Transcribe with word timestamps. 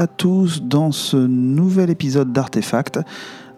À 0.00 0.06
tous 0.06 0.62
dans 0.62 0.92
ce 0.92 1.18
nouvel 1.18 1.90
épisode 1.90 2.32
d'Artefact. 2.32 3.00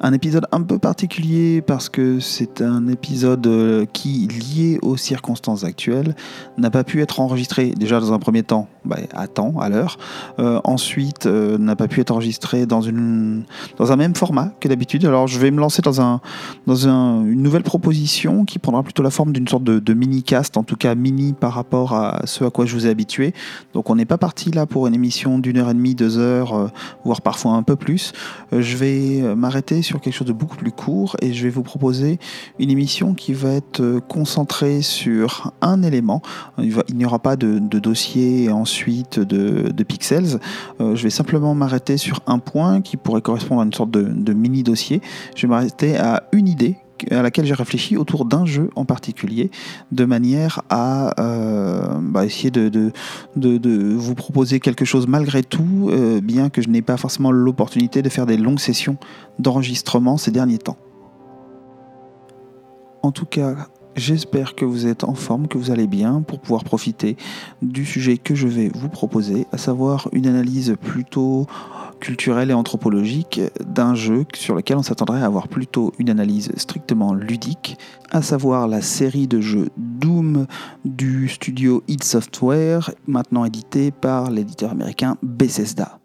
Un 0.04 0.12
épisode 0.12 0.46
un 0.50 0.62
peu 0.62 0.80
particulier 0.80 1.62
parce 1.62 1.88
que 1.88 2.18
c'est 2.18 2.60
un 2.60 2.88
épisode 2.88 3.46
euh, 3.46 3.86
qui, 3.92 4.26
lié 4.26 4.80
aux 4.82 4.96
circonstances 4.96 5.62
actuelles, 5.62 6.16
n'a 6.58 6.70
pas 6.70 6.82
pu 6.82 7.02
être 7.02 7.20
enregistré 7.20 7.70
déjà 7.70 8.00
dans 8.00 8.12
un 8.12 8.18
premier 8.18 8.42
temps 8.42 8.66
bah, 8.84 8.96
à 9.14 9.28
temps, 9.28 9.60
à 9.60 9.68
l'heure. 9.68 9.98
Euh, 10.40 10.60
ensuite, 10.64 11.26
euh, 11.26 11.56
n'a 11.56 11.76
pas 11.76 11.86
pu 11.86 12.00
être 12.00 12.10
enregistré 12.10 12.66
dans, 12.66 12.80
une, 12.80 13.44
dans 13.78 13.92
un 13.92 13.96
même 13.96 14.16
format 14.16 14.52
que 14.58 14.66
d'habitude. 14.66 15.04
Alors 15.04 15.28
je 15.28 15.38
vais 15.38 15.52
me 15.52 15.60
lancer 15.60 15.82
dans, 15.82 16.00
un, 16.00 16.20
dans 16.66 16.88
un, 16.88 17.24
une 17.24 17.40
nouvelle 17.40 17.62
proposition 17.62 18.44
qui 18.44 18.58
prendra 18.58 18.82
plutôt 18.82 19.04
la 19.04 19.10
forme 19.10 19.32
d'une 19.32 19.46
sorte 19.46 19.62
de, 19.62 19.94
mini-cast, 19.94 20.56
en 20.56 20.64
tout 20.64 20.76
cas 20.76 20.96
mini 20.96 21.32
par 21.32 21.52
rapport 21.52 21.94
à 21.94 22.22
ce 22.24 22.42
à 22.42 22.50
quoi 22.50 22.66
je 22.66 22.74
vous 22.74 22.88
ai 22.88 22.90
habitué. 22.90 23.34
Donc 23.72 23.88
on 23.88 23.94
n'est 23.94 24.04
pas 24.04 24.18
parti 24.18 24.50
là 24.50 24.66
pour 24.66 24.88
une 24.88 24.94
émission 24.94 25.38
d'une 25.38 25.58
heure 25.58 25.70
et 25.70 25.74
demie, 25.74 25.94
deux 25.94 26.18
heures, 26.18 26.72
voire 27.04 27.22
parfois 27.22 27.52
un 27.52 27.62
peu 27.62 27.76
plus. 27.76 28.12
je 28.50 28.76
vais 28.76 29.36
m'arrêter 29.36 29.82
sur 29.82 29.91
quelque 30.00 30.14
chose 30.14 30.26
de 30.26 30.32
beaucoup 30.32 30.56
plus 30.56 30.72
court 30.72 31.16
et 31.20 31.32
je 31.32 31.42
vais 31.44 31.50
vous 31.50 31.62
proposer 31.62 32.18
une 32.58 32.70
émission 32.70 33.14
qui 33.14 33.32
va 33.32 33.50
être 33.50 33.80
euh, 33.80 34.00
concentrée 34.00 34.82
sur 34.82 35.52
un 35.60 35.82
élément. 35.82 36.22
Il, 36.58 36.74
n'y 36.94 37.04
aura 37.04 37.18
pas 37.18 37.36
de, 37.36 37.58
dossier 37.58 38.50
ensuite 38.50 39.18
de, 39.18 39.82
pixels. 39.82 40.38
Euh, 40.80 40.94
je 40.94 41.02
vais 41.02 41.10
simplement 41.10 41.54
m'arrêter 41.54 41.96
sur 41.96 42.20
un 42.26 42.38
point 42.38 42.80
qui 42.80 42.96
pourrait 42.96 43.22
correspondre 43.22 43.60
à 43.60 43.64
une 43.64 43.72
sorte 43.72 43.90
de, 43.90 44.32
mini 44.32 44.62
dossier. 44.62 45.00
Je 45.36 45.46
vais 45.46 45.50
m'arrêter 45.50 45.96
à 45.96 46.24
une 46.32 46.48
idée 46.48 46.76
à 47.10 47.22
laquelle 47.22 47.46
j'ai 47.46 47.54
réfléchi 47.54 47.96
autour 47.96 48.24
d'un 48.24 48.46
jeu 48.46 48.70
en 48.76 48.84
particulier, 48.84 49.50
de 49.90 50.04
manière 50.04 50.62
à 50.70 51.20
euh, 51.20 51.98
bah, 52.00 52.24
essayer 52.24 52.50
de, 52.50 52.68
de, 53.36 53.94
vous 53.94 54.14
proposer 54.14 54.60
quelque 54.60 54.84
chose 54.84 55.06
malgré 55.06 55.42
tout, 55.42 55.90
bien 56.22 56.48
que 56.48 56.62
je 56.62 56.68
n'ai 56.68 56.82
pas 56.82 56.96
forcément 56.96 57.30
l'opportunité 57.30 58.02
de 58.02 58.08
faire 58.08 58.26
des 58.26 58.36
longues 58.36 58.58
sessions 58.58 58.96
d'enregistrement 59.38 60.16
ces 60.16 60.30
derniers 60.30 60.58
temps. 60.58 60.76
En 63.02 63.10
tout 63.10 63.26
cas, 63.26 63.68
j'espère 63.96 64.54
que 64.54 64.64
vous 64.64 64.86
êtes 64.86 65.04
en 65.04 65.14
forme, 65.14 65.48
que 65.48 65.58
vous 65.58 65.70
allez 65.70 65.86
bien 65.86 66.22
pour 66.22 66.40
pouvoir 66.40 66.64
profiter 66.64 67.16
du 67.60 67.84
sujet 67.84 68.16
que 68.16 68.34
je 68.34 68.48
vais 68.48 68.70
vous 68.74 68.88
proposer, 68.88 69.46
à 69.52 69.58
savoir 69.58 70.08
une 70.12 70.26
analyse 70.26 70.76
plutôt 70.80 71.46
culturelle 72.02 72.50
et 72.50 72.54
anthropologique 72.54 73.40
d'un 73.64 73.94
jeu 73.94 74.26
sur 74.34 74.56
lequel 74.56 74.76
on 74.76 74.82
s'attendrait 74.82 75.22
à 75.22 75.26
avoir 75.26 75.46
plutôt 75.46 75.92
une 76.00 76.10
analyse 76.10 76.50
strictement 76.56 77.14
ludique, 77.14 77.78
à 78.10 78.22
savoir 78.22 78.66
la 78.66 78.82
série 78.82 79.28
de 79.28 79.40
jeux 79.40 79.70
Doom 79.76 80.46
du 80.84 81.28
studio 81.28 81.84
id 81.86 82.02
Software, 82.02 82.90
maintenant 83.06 83.44
édité 83.44 83.92
par 83.92 84.30
l'éditeur 84.30 84.72
américain 84.72 85.16
Bethesda. 85.22 86.01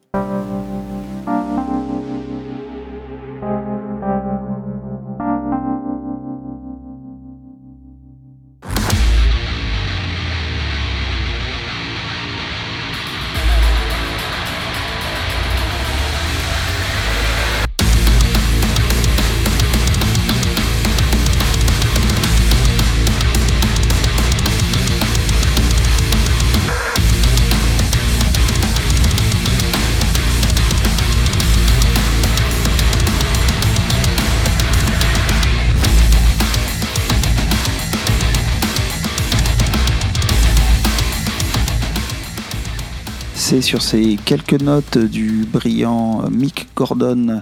Sur 43.47 43.81
ces 43.81 44.17
quelques 44.25 44.61
notes 44.61 44.97
du 44.97 45.47
brillant 45.49 46.29
Mick 46.29 46.67
Gordon 46.75 47.41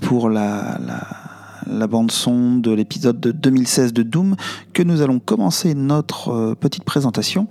pour 0.00 0.28
la, 0.28 0.80
la 0.84 1.23
la 1.66 1.86
bande 1.86 2.10
son 2.10 2.56
de 2.56 2.70
l'épisode 2.70 3.20
de 3.20 3.32
2016 3.32 3.92
de 3.92 4.02
Doom, 4.02 4.36
que 4.72 4.82
nous 4.82 5.02
allons 5.02 5.18
commencer 5.18 5.74
notre 5.74 6.28
euh, 6.28 6.54
petite 6.54 6.84
présentation. 6.84 7.48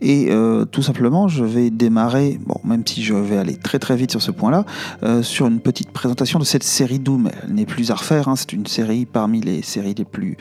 Et 0.00 0.28
euh, 0.30 0.64
tout 0.64 0.82
simplement, 0.82 1.28
je 1.28 1.44
vais 1.44 1.70
démarrer, 1.70 2.38
bon, 2.44 2.60
même 2.64 2.82
si 2.86 3.02
je 3.02 3.14
vais 3.14 3.36
aller 3.36 3.56
très 3.56 3.78
très 3.78 3.96
vite 3.96 4.10
sur 4.10 4.22
ce 4.22 4.30
point-là, 4.30 4.64
euh, 5.02 5.22
sur 5.22 5.46
une 5.46 5.60
petite 5.60 5.90
présentation 5.90 6.38
de 6.38 6.44
cette 6.44 6.64
série 6.64 6.98
Doom. 6.98 7.30
Elle 7.42 7.54
n'est 7.54 7.66
plus 7.66 7.90
à 7.90 7.94
refaire, 7.94 8.28
hein, 8.28 8.36
c'est 8.36 8.52
une 8.52 8.66
série 8.66 9.06
parmi 9.06 9.40
les 9.40 9.62
séries 9.62 9.94
les 9.96 10.04
plus, 10.04 10.36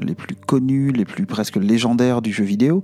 les 0.00 0.14
plus 0.14 0.34
connues, 0.34 0.92
les 0.92 1.04
plus 1.04 1.26
presque 1.26 1.56
légendaires 1.56 2.22
du 2.22 2.32
jeu 2.32 2.44
vidéo. 2.44 2.82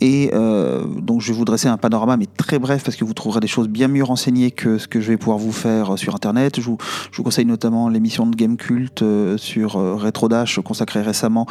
Et 0.00 0.30
donc 0.32 1.20
je 1.20 1.32
vais 1.32 1.38
vous 1.38 1.44
dresser 1.44 1.68
un 1.68 1.76
panorama, 1.76 2.16
mais 2.16 2.26
très 2.26 2.58
bref, 2.58 2.84
parce 2.84 2.96
que 2.96 3.04
vous 3.04 3.14
trouverez 3.14 3.40
des 3.40 3.46
choses 3.46 3.68
bien 3.68 3.88
mieux 3.88 4.04
renseignées 4.04 4.50
que 4.50 4.78
ce 4.78 4.88
que 4.88 5.00
je 5.00 5.08
vais 5.08 5.16
pouvoir 5.16 5.38
vous 5.38 5.52
faire 5.52 5.98
sur 5.98 6.14
Internet. 6.14 6.60
Je 6.60 6.66
vous, 6.66 6.78
je 7.10 7.16
vous 7.16 7.22
conseille 7.22 7.46
notamment 7.46 7.88
l'émission 7.88 8.26
de 8.26 8.36
Game 8.36 8.56
Cult 8.56 9.02
sur 9.36 9.76
euh, 9.76 9.94
Retro 9.94 10.28
Dash 10.28 10.60
consacré 10.60 11.02
récemment 11.02 11.46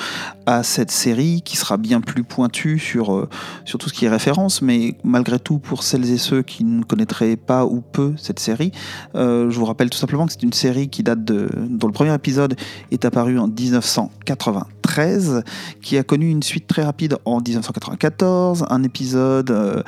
à 0.46 0.64
cette 0.64 0.92
série 0.92 1.42
qui 1.44 1.58
sera 1.58 1.78
bien 1.78 2.02
plus 2.02 2.24
pointue 2.24 2.80
sur, 2.80 3.14
euh, 3.14 3.30
sur 3.66 3.80
tout 3.80 3.90
ce 3.90 3.94
qui 3.94 4.06
est 4.06 4.10
référence, 4.10 4.62
mais 4.62 4.98
malgré 5.04 5.40
tout 5.40 5.60
pour 5.60 5.84
celles 5.84 6.10
et 6.10 6.18
ceux 6.18 6.42
qui 6.42 6.64
ne 6.64 6.84
connaîtraient 6.84 7.36
pas 7.36 7.66
ou 7.66 7.82
peu 7.82 8.14
cette 8.18 8.40
série, 8.40 8.72
euh, 9.16 9.50
je 9.50 9.60
vous 9.60 9.66
rappelle 9.66 9.90
tout 9.90 9.98
simplement 9.98 10.26
que 10.26 10.32
c'est 10.32 10.44
une 10.44 10.54
série 10.54 10.90
qui 10.90 11.04
date 11.04 11.24
de 11.24 11.50
dont 11.70 11.88
le 11.88 11.94
premier 11.94 12.14
épisode 12.14 12.56
est 12.92 13.06
apparu 13.06 13.38
en 13.38 13.48
1993, 13.48 15.44
qui 15.82 15.98
a 15.98 16.04
connu 16.04 16.30
une 16.30 16.44
suite 16.44 16.68
très 16.68 16.84
rapide 16.84 17.18
en 17.26 17.38
1994, 17.38 18.66
un 18.70 18.84
épisode 18.84 19.84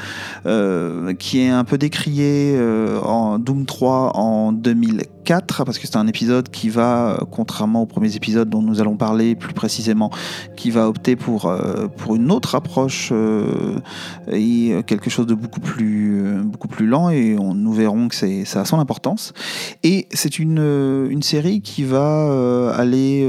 qui 1.19 1.39
est 1.39 1.49
un 1.49 1.63
peu 1.63 1.77
décrié 1.77 2.59
en 3.03 3.39
Doom 3.39 3.65
3 3.65 4.11
en 4.15 4.51
2004 4.51 5.16
parce 5.27 5.77
que 5.77 5.87
c'est 5.87 5.97
un 5.97 6.07
épisode 6.07 6.49
qui 6.49 6.69
va, 6.69 7.11
euh, 7.11 7.17
contrairement 7.29 7.81
aux 7.81 7.85
premiers 7.85 8.15
épisodes 8.15 8.49
dont 8.49 8.61
nous 8.61 8.79
allons 8.79 8.95
parler 8.95 9.35
plus 9.35 9.53
précisément, 9.53 10.09
qui 10.55 10.71
va 10.71 10.87
opter 10.87 11.15
pour, 11.15 11.45
euh, 11.45 11.87
pour 11.87 12.15
une 12.15 12.31
autre 12.31 12.55
approche 12.55 13.09
euh, 13.11 13.79
et 14.31 14.71
quelque 14.85 15.09
chose 15.09 15.27
de 15.27 15.33
beaucoup 15.33 15.59
plus, 15.59 16.23
beaucoup 16.43 16.67
plus 16.67 16.87
lent, 16.87 17.09
et 17.09 17.37
on, 17.37 17.53
nous 17.53 17.73
verrons 17.73 18.07
que 18.07 18.15
ça 18.15 18.61
a 18.61 18.65
son 18.65 18.79
importance. 18.79 19.33
Et 19.83 20.07
c'est 20.11 20.39
une, 20.39 21.07
une 21.09 21.23
série 21.23 21.61
qui 21.61 21.83
va 21.83 22.73
aller 22.75 23.27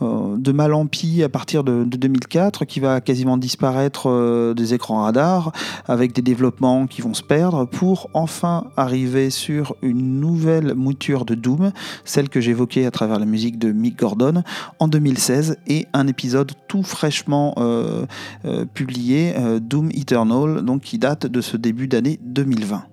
de 0.00 0.52
mal 0.52 0.74
en 0.74 0.86
pis 0.86 1.22
à 1.22 1.28
partir 1.28 1.64
de, 1.64 1.84
de 1.84 1.96
2004, 1.96 2.64
qui 2.64 2.80
va 2.80 3.00
quasiment 3.00 3.36
disparaître 3.36 4.54
des 4.54 4.74
écrans 4.74 5.02
radars, 5.02 5.52
avec 5.86 6.12
des 6.12 6.22
développements 6.22 6.86
qui 6.86 7.02
vont 7.02 7.14
se 7.14 7.22
perdre, 7.22 7.66
pour 7.66 8.08
enfin 8.14 8.64
arriver 8.76 9.30
sur 9.30 9.74
une 9.82 10.20
nouvelle 10.20 10.74
mouture 10.74 11.01
de 11.02 11.34
Doom, 11.34 11.72
celle 12.04 12.28
que 12.28 12.40
j'évoquais 12.40 12.86
à 12.86 12.90
travers 12.90 13.18
la 13.18 13.26
musique 13.26 13.58
de 13.58 13.72
Mick 13.72 13.98
Gordon 13.98 14.42
en 14.78 14.86
2016 14.86 15.58
et 15.66 15.86
un 15.92 16.06
épisode 16.06 16.52
tout 16.68 16.84
fraîchement 16.84 17.54
euh, 17.58 18.06
euh, 18.44 18.64
publié, 18.64 19.34
euh, 19.36 19.58
Doom 19.58 19.90
Eternal, 19.90 20.62
donc 20.62 20.82
qui 20.82 20.98
date 20.98 21.26
de 21.26 21.40
ce 21.40 21.56
début 21.56 21.88
d'année 21.88 22.20
2020. 22.22 22.84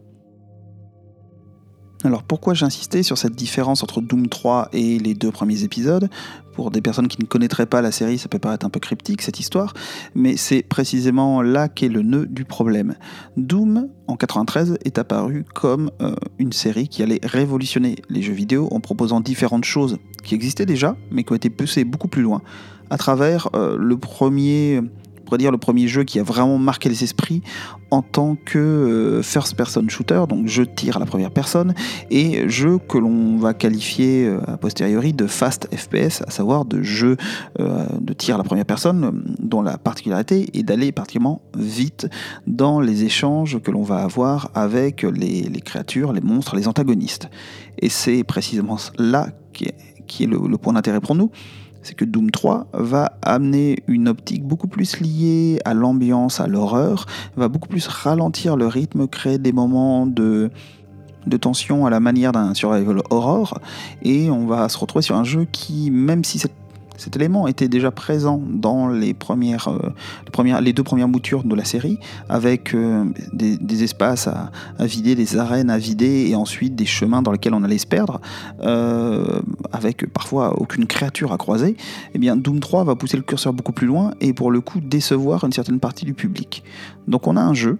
Alors 2.03 2.23
pourquoi 2.23 2.53
j'insistais 2.53 3.03
sur 3.03 3.17
cette 3.17 3.35
différence 3.35 3.83
entre 3.83 4.01
Doom 4.01 4.27
3 4.27 4.69
et 4.73 4.97
les 4.99 5.13
deux 5.13 5.31
premiers 5.31 5.63
épisodes? 5.63 6.09
Pour 6.59 6.71
des 6.71 6.81
personnes 6.81 7.07
qui 7.07 7.21
ne 7.21 7.25
connaîtraient 7.25 7.67
pas 7.67 7.81
la 7.81 7.89
série, 7.89 8.17
ça 8.17 8.27
peut 8.27 8.37
paraître 8.37 8.65
un 8.65 8.69
peu 8.69 8.81
cryptique 8.81 9.21
cette 9.21 9.39
histoire, 9.39 9.73
mais 10.13 10.35
c'est 10.35 10.61
précisément 10.61 11.41
là 11.41 11.69
qu'est 11.69 11.87
le 11.87 12.01
nœud 12.01 12.25
du 12.25 12.43
problème. 12.43 12.95
Doom, 13.37 13.87
en 14.07 14.17
93, 14.17 14.77
est 14.83 14.97
apparu 14.97 15.45
comme 15.55 15.89
euh, 16.01 16.13
une 16.37 16.51
série 16.51 16.89
qui 16.89 17.01
allait 17.01 17.21
révolutionner 17.23 17.95
les 18.09 18.21
jeux 18.21 18.33
vidéo 18.33 18.67
en 18.71 18.81
proposant 18.81 19.21
différentes 19.21 19.63
choses 19.63 19.99
qui 20.25 20.35
existaient 20.35 20.65
déjà, 20.65 20.97
mais 21.11 21.23
qui 21.23 21.31
ont 21.31 21.37
été 21.37 21.49
poussées 21.49 21.85
beaucoup 21.85 22.09
plus 22.09 22.23
loin 22.23 22.41
à 22.89 22.97
travers 22.97 23.47
le 23.53 23.97
premier 23.97 24.81
dire 25.37 25.51
le 25.51 25.57
premier 25.57 25.87
jeu 25.87 26.03
qui 26.03 26.19
a 26.19 26.23
vraiment 26.23 26.57
marqué 26.57 26.89
les 26.89 27.03
esprits 27.03 27.41
en 27.91 28.01
tant 28.01 28.35
que 28.35 28.59
euh, 28.59 29.23
first 29.23 29.55
person 29.55 29.87
shooter, 29.87 30.23
donc 30.27 30.47
jeu 30.47 30.65
de 30.65 30.71
tir 30.71 30.97
à 30.97 30.99
la 30.99 31.05
première 31.05 31.31
personne, 31.31 31.73
et 32.11 32.47
jeu 32.47 32.77
que 32.77 32.97
l'on 32.97 33.37
va 33.37 33.53
qualifier 33.53 34.25
euh, 34.25 34.39
a 34.47 34.57
posteriori 34.57 35.13
de 35.13 35.27
fast 35.27 35.67
FPS, 35.75 36.21
à 36.27 36.31
savoir 36.31 36.65
de 36.65 36.83
jeu 36.83 37.17
euh, 37.59 37.85
de 37.99 38.13
tir 38.13 38.35
à 38.35 38.37
la 38.37 38.43
première 38.43 38.65
personne, 38.65 39.23
dont 39.39 39.61
la 39.61 39.77
particularité 39.77 40.49
est 40.53 40.63
d'aller 40.63 40.91
particulièrement 40.91 41.41
vite 41.57 42.07
dans 42.47 42.79
les 42.79 43.03
échanges 43.03 43.59
que 43.59 43.71
l'on 43.71 43.83
va 43.83 43.97
avoir 43.97 44.51
avec 44.53 45.03
les, 45.03 45.49
créatures, 45.63 46.13
les 46.13 46.21
monstres, 46.21 46.55
les 46.55 46.67
antagonistes. 46.67 47.29
Et 47.79 47.89
c'est 47.89 48.23
précisément 48.23 48.77
là 48.97 49.29
qui 49.53 49.65
est, 49.65 50.25
le 50.25 50.57
point 50.57 50.73
d'intérêt 50.73 51.01
pour 51.01 51.15
nous, 51.15 51.31
c'est 51.81 51.95
que 51.95 52.05
Doom 52.05 52.31
3 52.31 52.67
va 52.73 53.13
amener 53.21 53.83
une 53.87 54.07
optique 54.07 54.43
beaucoup 54.43 54.67
plus 54.67 54.99
liée 54.99 55.59
à 55.65 55.73
l'ambiance, 55.73 56.39
à 56.39 56.47
l'horreur, 56.47 57.05
va 57.35 57.47
beaucoup 57.47 57.69
plus 57.69 57.87
ralentir 57.87 58.57
le 58.57 58.67
rythme, 58.67 59.07
créer 59.07 59.37
des 59.37 59.51
moments 59.51 60.05
de, 60.05 60.49
tension 61.41 61.85
à 61.85 61.89
la 61.89 61.99
manière 61.99 62.31
d'un 62.31 62.53
survival 62.53 63.01
horror, 63.09 63.59
et 64.01 64.29
on 64.29 64.47
va 64.47 64.67
se 64.67 64.77
retrouver 64.77 65.03
sur 65.03 65.15
un 65.15 65.23
jeu 65.23 65.45
qui, 65.51 65.91
même 65.91 66.23
si 66.23 66.39
c'est 66.39 66.51
cet 66.99 67.15
élément 67.15 67.47
était 67.47 67.69
déjà 67.69 67.91
présent 67.91 68.41
dans 68.45 68.91
euh, 68.91 68.99
les 68.99 69.13
deux 70.73 70.83
premières 70.83 71.07
moutures 71.07 71.43
de 71.45 71.55
la 71.55 71.63
série, 71.63 71.97
avec 72.27 72.75
euh, 72.75 73.05
des, 73.31 73.83
espaces 73.83 74.27
à, 74.27 74.51
vider, 74.79 75.15
des 75.15 75.37
arènes 75.37 75.69
à 75.69 75.77
vider, 75.77 76.27
et 76.29 76.35
ensuite 76.35 76.75
des 76.75 76.85
chemins 76.85 77.21
dans 77.21 77.31
lesquels 77.31 77.53
on 77.53 77.63
allait 77.63 77.77
se 77.77 77.87
perdre, 77.87 78.19
euh, 78.61 79.41
avec 79.71 80.11
parfois 80.11 80.59
aucune 80.59 80.87
créature 80.87 81.31
à 81.31 81.37
croiser. 81.37 81.77
Eh 82.13 82.19
bien, 82.19 82.35
Doom 82.35 82.59
3 82.59 82.83
va 82.83 82.95
pousser 82.95 83.15
le 83.15 83.23
curseur 83.23 83.53
beaucoup 83.53 83.71
plus 83.71 83.87
loin 83.87 84.11
et 84.19 84.33
pour 84.33 84.51
le 84.51 84.59
coup 84.59 84.81
décevoir 84.81 85.45
une 85.45 85.53
certaine 85.53 85.79
partie 85.79 86.03
du 86.03 86.13
public. 86.13 86.63
Donc 87.07 87.27
on 87.27 87.37
a 87.37 87.41
un 87.41 87.53
jeu 87.53 87.77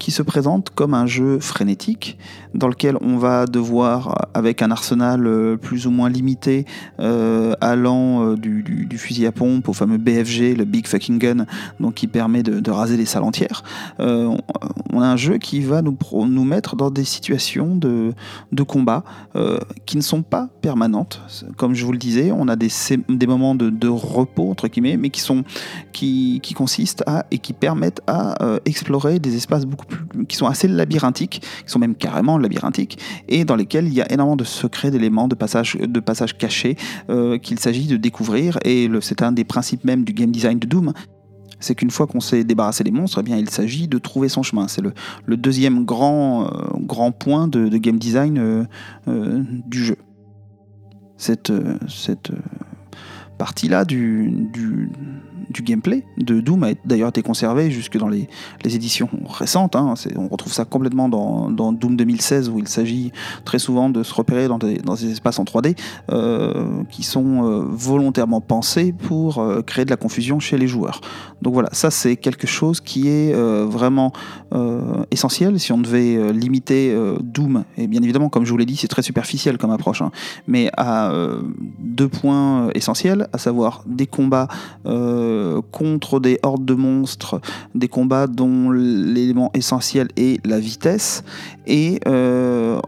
qui 0.00 0.10
se 0.10 0.22
présente 0.22 0.70
comme 0.70 0.94
un 0.94 1.06
jeu 1.06 1.38
frénétique 1.38 2.18
dans 2.54 2.68
lequel 2.68 2.96
on 3.02 3.18
va 3.18 3.46
devoir, 3.46 4.28
avec 4.34 4.62
un 4.62 4.70
arsenal 4.70 5.26
euh, 5.26 5.56
plus 5.56 5.86
ou 5.86 5.90
moins 5.90 6.08
limité, 6.08 6.64
euh, 6.98 7.54
allant 7.60 8.24
euh, 8.24 8.36
du, 8.36 8.88
fusil 8.96 9.26
à 9.26 9.32
pompe 9.32 9.68
au 9.68 9.72
fameux 9.72 9.98
BFG, 9.98 10.56
le 10.56 10.64
Big 10.64 10.86
Fucking 10.86 11.18
Gun, 11.18 11.46
donc 11.78 11.94
qui 11.94 12.06
permet 12.06 12.42
de, 12.42 12.70
raser 12.70 12.96
les 12.96 13.04
salles 13.04 13.24
entières, 13.24 13.62
on 13.98 15.00
a 15.00 15.06
un 15.06 15.16
jeu 15.16 15.38
qui 15.38 15.60
va 15.60 15.82
nous, 15.82 15.96
nous 16.12 16.44
mettre 16.44 16.76
dans 16.76 16.90
des 16.90 17.04
situations 17.04 17.74
de, 17.74 18.12
de 18.52 18.62
combat 18.62 19.02
qui 19.86 19.96
ne 19.96 20.02
sont 20.02 20.22
pas 20.22 20.48
permanentes. 20.62 21.20
Comme 21.56 21.74
je 21.74 21.84
vous 21.84 21.92
le 21.92 21.98
disais, 21.98 22.32
on 22.32 22.46
a 22.46 22.54
des, 22.54 22.68
des 23.08 23.26
moments 23.26 23.56
de, 23.56 23.88
repos, 23.88 24.48
entre 24.50 24.68
guillemets, 24.68 24.96
mais 24.96 25.10
qui, 25.10 25.20
sont, 25.20 25.42
qui, 25.92 26.38
qui 26.42 26.54
consistent 26.54 27.02
à 27.06 27.26
et 27.32 27.38
qui 27.38 27.52
permettent 27.52 28.02
à 28.06 28.36
explorer 28.64 29.18
des 29.18 29.34
espaces 29.36 29.66
beaucoup 29.66 29.89
qui 30.28 30.36
sont 30.36 30.46
assez 30.46 30.68
labyrinthiques, 30.68 31.42
qui 31.64 31.70
sont 31.70 31.78
même 31.78 31.94
carrément 31.94 32.38
labyrinthiques, 32.38 32.98
et 33.28 33.44
dans 33.44 33.56
lesquels 33.56 33.86
il 33.86 33.94
y 33.94 34.00
a 34.00 34.10
énormément 34.12 34.36
de 34.36 34.44
secrets, 34.44 34.90
d'éléments, 34.90 35.28
de 35.28 35.34
passages, 35.34 35.76
de 35.76 36.00
passages 36.00 36.36
cachés 36.36 36.76
euh, 37.08 37.38
qu'il 37.38 37.58
s'agit 37.58 37.86
de 37.86 37.96
découvrir. 37.96 38.58
Et 38.64 38.88
c'est 39.00 39.22
un 39.22 39.32
des 39.32 39.44
principes 39.44 39.84
même 39.84 40.04
du 40.04 40.12
game 40.12 40.30
design 40.30 40.58
de 40.58 40.66
Doom 40.66 40.92
c'est 41.62 41.74
qu'une 41.74 41.90
fois 41.90 42.06
qu'on 42.06 42.20
s'est 42.20 42.42
débarrassé 42.42 42.84
des 42.84 42.90
monstres, 42.90 43.18
eh 43.20 43.22
bien, 43.22 43.36
il 43.36 43.50
s'agit 43.50 43.86
de 43.86 43.98
trouver 43.98 44.30
son 44.30 44.42
chemin. 44.42 44.66
C'est 44.66 44.80
le, 44.80 45.36
deuxième 45.36 45.84
grand, 45.84 46.46
euh, 46.46 46.48
grand 46.78 47.12
point 47.12 47.48
de, 47.48 47.68
game 47.76 47.98
design 47.98 48.66
euh, 49.06 49.44
du 49.66 49.84
jeu. 49.84 49.96
Cette, 51.18 51.52
cette 51.86 52.32
partie-là 53.40 53.86
du, 53.86 54.90
gameplay 55.62 56.04
de 56.18 56.40
Doom 56.40 56.62
a 56.64 56.72
d'ailleurs 56.84 57.08
été 57.08 57.22
conservé 57.22 57.70
jusque 57.70 57.96
dans 57.96 58.08
les, 58.08 58.28
éditions 58.64 59.08
récentes. 59.26 59.76
Hein. 59.76 59.94
On 60.16 60.28
retrouve 60.28 60.52
ça 60.52 60.66
complètement 60.66 61.08
dans, 61.08 61.72
Doom 61.72 61.96
2016 61.96 62.50
où 62.50 62.58
il 62.58 62.68
s'agit 62.68 63.12
très 63.46 63.58
souvent 63.58 63.88
de 63.88 64.02
se 64.02 64.12
repérer 64.12 64.46
dans 64.46 64.58
des, 64.58 64.78
espaces 65.10 65.38
en 65.38 65.44
3D 65.44 65.74
euh, 66.10 66.82
qui 66.90 67.02
sont 67.02 67.44
euh, 67.44 67.64
volontairement 67.66 68.42
pensés 68.42 68.92
pour 68.92 69.38
euh, 69.38 69.62
créer 69.62 69.86
de 69.86 69.90
la 69.90 69.96
confusion 69.96 70.38
chez 70.38 70.58
les 70.58 70.68
joueurs. 70.68 71.00
Donc 71.40 71.54
voilà, 71.54 71.70
ça 71.72 71.90
c'est 71.90 72.16
quelque 72.16 72.46
chose 72.46 72.82
qui 72.82 73.08
est 73.08 73.32
vraiment 73.32 74.12
essentiel 75.10 75.58
si 75.58 75.72
on 75.72 75.78
devait 75.78 76.32
limiter 76.34 76.94
Doom. 77.22 77.64
Et 77.78 77.86
bien 77.86 78.02
évidemment, 78.02 78.28
comme 78.28 78.44
je 78.44 78.50
vous 78.50 78.58
l'ai 78.58 78.66
dit, 78.66 78.76
c'est 78.76 78.88
très 78.88 79.00
superficiel 79.00 79.56
comme 79.56 79.70
approche, 79.70 80.02
hein. 80.02 80.10
mais 80.46 80.70
à 80.76 81.10
deux 81.78 82.08
points 82.08 82.68
essentiels, 82.74 83.29
à 83.32 83.38
savoir 83.38 83.82
des 83.86 84.06
combats 84.06 84.48
euh, 84.86 85.60
contre 85.72 86.20
des 86.20 86.38
hordes 86.42 86.64
de 86.64 86.74
monstres, 86.74 87.40
des 87.74 87.88
combats 87.88 88.26
dont 88.26 88.70
l'élément 88.70 89.50
essentiel 89.54 90.08
est 90.16 90.44
la 90.46 90.58
vitesse, 90.58 91.24
et 91.66 92.00
euh, 92.06 92.80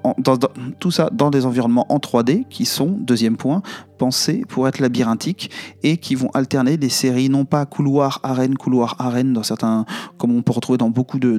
tout 0.81 0.91
ça 0.91 1.09
dans 1.13 1.31
des 1.31 1.47
environnements 1.47 1.87
en 1.89 1.99
3D 1.99 2.45
qui 2.49 2.65
sont, 2.65 2.97
deuxième 2.99 3.37
point, 3.37 3.63
pensés 4.03 4.43
pour 4.49 4.67
être 4.67 4.81
labyrinthiques 4.81 5.49
et 5.85 5.97
qui 5.97 6.17
vont 6.17 6.31
alterner 6.35 6.77
des 6.77 6.89
séries 6.89 7.29
non 7.29 7.45
pas 7.45 7.67
couloir 7.67 8.19
arène 8.25 8.57
couloir 8.57 8.97
arène 8.99 9.33
dans 9.33 9.45
certains 9.45 9.85
comme 10.19 10.35
on 10.37 10.43
peut 10.43 10.53
retrouver 10.53 10.77
dans 10.77 10.91
beaucoup 10.91 11.21
de, 11.21 11.39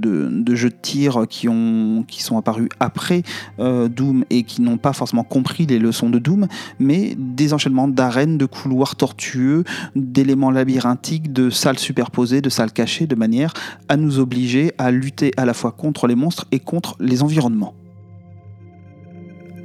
jeux 0.55 0.69
de 0.69 0.75
tir 0.81 1.25
qui 1.29 1.49
ont 1.49 2.05
qui 2.07 2.23
sont 2.23 2.37
apparus 2.37 2.69
après 2.79 3.23
euh, 3.59 3.89
Doom 3.89 4.23
et 4.29 4.43
qui 4.43 4.61
n'ont 4.61 4.77
pas 4.77 4.93
forcément 4.93 5.25
compris 5.25 5.65
les 5.65 5.77
leçons 5.77 6.09
de 6.09 6.19
Doom 6.19 6.47
mais 6.79 7.15
des 7.17 7.53
enchaînements 7.53 7.89
d'arènes 7.89 8.37
de 8.37 8.45
couloirs 8.45 8.82
tortueux 8.95 9.63
d'éléments 9.95 10.51
labyrinthiques 10.51 11.33
de 11.33 11.49
salles 11.49 11.79
superposées 11.79 12.41
de 12.41 12.49
salles 12.49 12.71
cachées 12.71 13.07
de 13.07 13.15
manière 13.15 13.53
à 13.89 13.97
nous 13.97 14.19
obliger 14.19 14.73
à 14.77 14.91
lutter 14.91 15.31
à 15.37 15.45
la 15.45 15.53
fois 15.53 15.71
contre 15.71 16.07
les 16.07 16.15
monstres 16.15 16.45
et 16.51 16.59
contre 16.59 16.95
les 16.99 17.23
environnements 17.23 17.73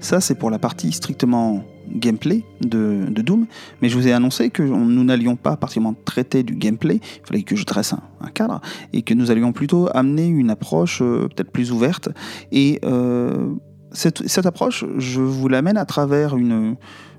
ça 0.00 0.20
c'est 0.20 0.34
pour 0.34 0.50
la 0.50 0.58
partie 0.58 0.92
strictement 0.92 1.64
gameplay 1.94 2.44
de, 2.60 3.06
Doom, 3.08 3.46
mais 3.82 3.88
je 3.88 3.96
vous 3.96 4.06
ai 4.06 4.12
annoncé 4.12 4.50
que 4.50 4.62
nous 4.62 5.04
n'allions 5.04 5.36
pas 5.36 5.56
particulièrement 5.56 5.96
traiter 6.04 6.42
du 6.42 6.54
gameplay, 6.54 6.96
il 6.96 7.26
fallait 7.26 7.42
que 7.42 7.56
je 7.56 7.64
dresse 7.64 7.92
un, 7.92 8.28
cadre, 8.28 8.60
et 8.92 9.02
que 9.02 9.14
nous 9.14 9.30
allions 9.30 9.52
plutôt 9.52 9.88
amener 9.94 10.26
une 10.26 10.50
approche 10.50 11.00
euh, 11.02 11.28
peut-être 11.28 11.50
plus 11.50 11.72
ouverte. 11.72 12.10
Et 12.52 12.80
euh, 12.84 13.48
cette, 13.92 14.46
approche, 14.46 14.84
je 14.98 15.20
vous 15.20 15.48
l'amène 15.48 15.76
à 15.76 15.84
travers 15.84 16.36
une, 16.36 16.76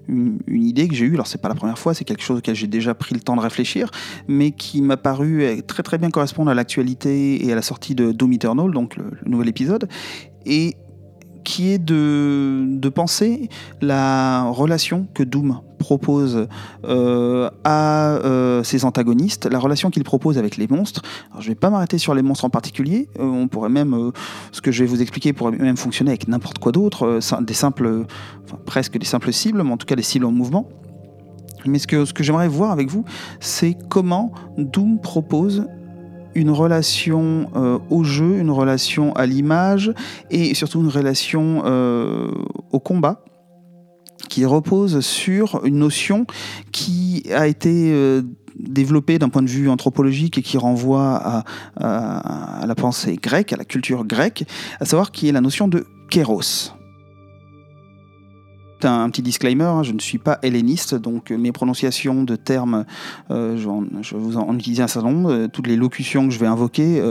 une, 0.09 0.63
idée 0.63 0.87
que 0.87 0.95
j'ai 0.95 1.05
eue, 1.05 1.13
alors 1.13 1.27
c'est 1.27 1.41
pas 1.41 1.49
la 1.49 1.55
première 1.55 1.79
fois, 1.79 1.93
c'est 1.93 2.05
quelque 2.05 2.23
chose 2.23 2.39
auquel 2.39 2.55
j'ai 2.55 2.67
déjà 2.67 2.93
pris 2.93 3.13
le 3.13 3.21
temps 3.21 3.35
de 3.35 3.41
réfléchir, 3.41 3.89
mais 4.27 4.51
qui 4.51 4.81
m'a 4.81 4.97
paru 4.97 5.61
très 5.67 5.83
très 5.83 5.97
bien 5.97 6.09
correspondre 6.09 6.51
à 6.51 6.53
l'actualité 6.53 7.45
et 7.45 7.51
à 7.51 7.55
la 7.55 7.61
sortie 7.61 7.95
de 7.95 8.11
Doom 8.11 8.33
Eternal, 8.33 8.71
donc 8.71 8.97
le, 8.97 9.05
le 9.23 9.29
nouvel 9.29 9.47
épisode. 9.47 9.87
Et 10.45 10.75
qui 11.43 11.69
est 11.69 11.77
de, 11.77 12.89
penser 12.89 13.49
la 13.81 14.45
relation 14.49 15.07
que 15.13 15.23
Doom 15.23 15.61
propose 15.77 16.47
euh, 16.83 17.49
à 17.63 18.15
euh, 18.15 18.63
ses 18.63 18.83
antagonistes, 18.83 19.45
la 19.45 19.59
relation 19.59 19.89
qu'il 19.89 20.03
propose 20.03 20.37
avec 20.37 20.57
les 20.57 20.67
monstres. 20.67 21.01
Alors, 21.31 21.41
je 21.41 21.47
ne 21.47 21.51
vais 21.51 21.59
pas 21.59 21.69
m'arrêter 21.69 21.97
sur 21.97 22.13
les 22.13 22.21
monstres 22.21 22.45
en 22.45 22.49
particulier. 22.49 23.07
Euh, 23.19 23.23
on 23.23 23.47
pourrait 23.47 23.69
même, 23.69 24.11
ce 24.51 24.61
que 24.61 24.71
je 24.71 24.83
vais 24.83 24.89
vous 24.89 25.01
expliquer 25.01 25.33
pourrait 25.33 25.57
même 25.57 25.77
fonctionner 25.77 26.11
avec 26.11 26.27
n'importe 26.27 26.59
quoi 26.59 26.71
d'autre, 26.71 27.19
des 27.41 27.53
simples, 27.53 28.05
presque 28.65 28.97
des 28.97 29.05
simples 29.05 29.31
cibles, 29.31 29.63
mais 29.63 29.71
en 29.71 29.77
tout 29.77 29.85
cas 29.85 29.95
des 29.95 30.03
cibles 30.03 30.25
en 30.25 30.31
mouvement. 30.31 30.67
Mais 31.65 31.79
ce 31.79 31.87
que, 31.87 32.05
ce 32.05 32.13
que 32.13 32.23
j'aimerais 32.23 32.47
voir 32.47 32.71
avec 32.71 32.89
vous, 32.89 33.05
c'est 33.39 33.77
comment 33.89 34.31
Doom 34.57 34.99
propose 34.99 35.65
une 36.39 36.51
relation 36.51 37.49
euh, 37.55 37.77
au 37.89 38.03
jeu, 38.03 38.37
une 38.39 38.51
relation 38.51 39.13
à 39.13 39.25
l'image 39.25 39.93
et 40.31 40.53
surtout 40.53 40.81
une 40.81 40.89
relation 40.89 41.63
euh, 41.65 42.31
au 42.71 42.79
combat 42.79 43.23
qui 44.29 44.45
repose 44.45 44.99
sur 45.01 45.65
une 45.65 45.79
notion 45.79 46.25
qui 46.71 47.23
a 47.33 47.47
été 47.47 47.91
euh, 47.91 48.21
développée 48.57 49.17
d'un 49.17 49.29
point 49.29 49.41
de 49.41 49.49
vue 49.49 49.69
anthropologique 49.69 50.37
et 50.37 50.41
qui 50.41 50.57
renvoie 50.57 51.15
à, 51.15 51.43
à, 51.77 52.65
la 52.65 52.75
pensée 52.75 53.17
grecque, 53.21 53.53
à 53.53 53.57
la 53.57 53.65
culture 53.65 54.05
grecque, 54.05 54.43
à 54.79 54.85
savoir 54.85 55.11
qui 55.11 55.29
est 55.29 55.31
la 55.31 55.41
notion 55.41 55.67
de 55.67 55.85
kéros 56.09 56.78
un, 58.85 59.09
petit 59.09 59.21
disclaimer, 59.21 59.63
hein, 59.63 59.83
je 59.83 59.91
ne 59.91 59.99
suis 59.99 60.17
pas 60.17 60.39
helléniste, 60.41 60.95
donc 60.95 61.31
euh, 61.31 61.37
mes 61.37 61.51
prononciations 61.51 62.23
de 62.23 62.35
termes, 62.35 62.85
euh, 63.31 63.57
je, 63.57 64.15
vous 64.15 64.37
en, 64.37 64.55
utiliser 64.55 64.83
un 64.83 64.87
certain 64.87 65.09
nombre. 65.09 65.31
Euh, 65.31 65.47
toutes 65.47 65.67
les 65.67 65.75
locutions 65.75 66.27
que 66.27 66.33
je 66.33 66.39
vais 66.39 66.47
invoquer, 66.47 67.01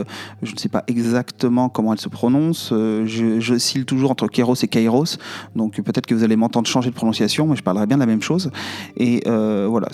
je 0.43 0.53
ne 0.53 0.59
sais 0.59 0.69
pas 0.69 0.85
exactement 0.87 1.69
comment 1.69 1.93
elles 1.93 2.01
se 2.01 2.09
prononcent. 2.09 2.71
je, 2.73 3.41
je 3.41 3.83
toujours 3.85 4.11
entre 4.11 4.27
Kéros 4.29 4.55
et 4.63 4.69
Kairos, 4.69 5.19
donc 5.55 5.81
peut-être 5.81 6.07
que 6.07 6.15
vous 6.15 6.25
allez 6.25 6.37
m'entendre 6.37 6.67
changer 6.67 6.91
de 6.91 6.95
prononciation, 6.95 7.47
mais 7.47 7.57
je 7.57 7.63
parlerai 7.63 7.87
bien 7.87 7.97
de 7.97 8.03
la 8.03 8.07
même 8.07 8.23
chose. 8.23 8.51
Et 8.97 9.23
voilà, 9.27 9.89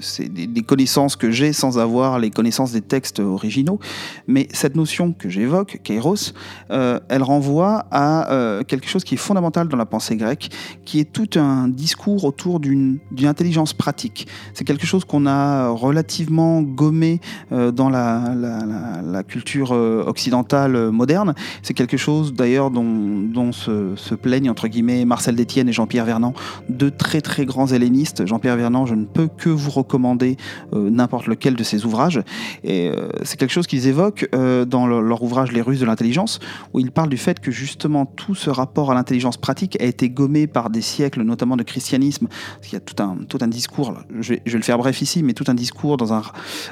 c'est 0.00 0.28
des, 0.28 0.46
des, 0.46 0.62
connaissances 0.62 1.16
que 1.16 1.30
j'ai 1.30 1.52
sans 1.52 1.78
avoir 1.78 2.18
les 2.18 2.30
connaissances 2.30 2.72
des 2.72 2.82
textes 2.82 3.20
originaux. 3.20 3.78
Mais 4.26 4.48
cette 4.52 4.76
notion 4.76 5.12
que 5.12 5.28
j'évoque, 5.28 5.80
Kairos, 5.82 6.34
elle 6.68 7.22
renvoie 7.22 7.86
à 7.90 8.60
quelque 8.66 8.88
chose 8.88 9.04
qui 9.04 9.14
est 9.14 9.18
fondamental 9.18 9.68
dans 9.68 9.76
la 9.76 9.86
pensée 9.86 10.16
grecque, 10.16 10.50
est 10.98 11.12
tout 11.12 11.38
un 11.38 11.68
discours 11.68 12.24
autour 12.24 12.58
d'une 12.58 12.98
intelligence 13.22 13.74
pratique. 13.74 14.26
C'est 14.54 14.64
quelque 14.64 14.86
chose 14.86 15.04
qu'on 15.04 15.26
a 15.26 15.68
relativement 15.68 16.62
gommé 16.62 17.20
euh, 17.52 17.70
dans 17.70 17.88
la, 17.88 19.22
culture 19.28 19.72
euh, 19.72 20.02
occidentale 20.06 20.90
moderne. 20.90 21.34
C'est 21.62 21.74
quelque 21.74 21.96
chose 21.96 22.34
d'ailleurs 22.34 22.70
dont, 22.70 23.52
se, 23.52 24.14
plaignent 24.14 24.50
entre 24.50 24.66
guillemets 24.66 25.04
Marcel 25.04 25.36
Détienne 25.36 25.68
et 25.68 25.72
Jean-Pierre 25.72 26.04
Vernant, 26.04 26.34
deux 26.68 26.90
très 26.90 27.20
très 27.20 27.44
grands 27.44 27.68
hellénistes. 27.68 28.26
Jean-Pierre 28.26 28.56
Vernant, 28.56 28.86
je 28.86 28.94
ne 28.94 29.04
peux 29.04 29.28
que 29.28 29.50
vous 29.50 29.70
recommander 29.70 30.36
n'importe 30.72 31.26
lequel 31.26 31.54
de 31.54 31.62
ses 31.62 31.84
ouvrages. 31.84 32.22
C'est 32.64 33.36
quelque 33.36 33.52
chose 33.52 33.66
qu'ils 33.66 33.86
évoquent 33.86 34.28
dans 34.32 34.86
leur 34.86 35.22
ouvrage 35.22 35.52
Les 35.52 35.60
Russes 35.60 35.80
de 35.80 35.86
l'intelligence, 35.86 36.40
où 36.72 36.80
ils 36.80 36.90
parlent 36.90 37.10
du 37.10 37.18
fait 37.18 37.40
que 37.40 37.50
justement 37.50 38.06
tout 38.06 38.34
ce 38.34 38.50
rapport 38.50 38.90
à 38.90 38.94
l'intelligence 38.94 39.36
pratique 39.36 39.80
a 39.80 39.84
été 39.84 40.08
gommé 40.08 40.46
par 40.46 40.70
des 40.70 40.79
siècles, 40.82 41.22
notamment 41.22 41.56
de 41.56 41.62
christianisme. 41.62 42.28
Il 42.64 42.72
y 42.72 42.76
a 42.76 42.80
tout 42.80 43.02
un, 43.02 43.18
tout 43.28 43.38
un 43.40 43.48
discours, 43.48 43.94
je 44.20 44.34
vais, 44.34 44.42
le 44.46 44.62
faire 44.62 44.78
bref 44.78 45.02
ici, 45.02 45.22
mais 45.22 45.32
tout 45.32 45.44
un 45.48 45.54
discours 45.54 45.96
dans 45.96 46.12
un, 46.12 46.22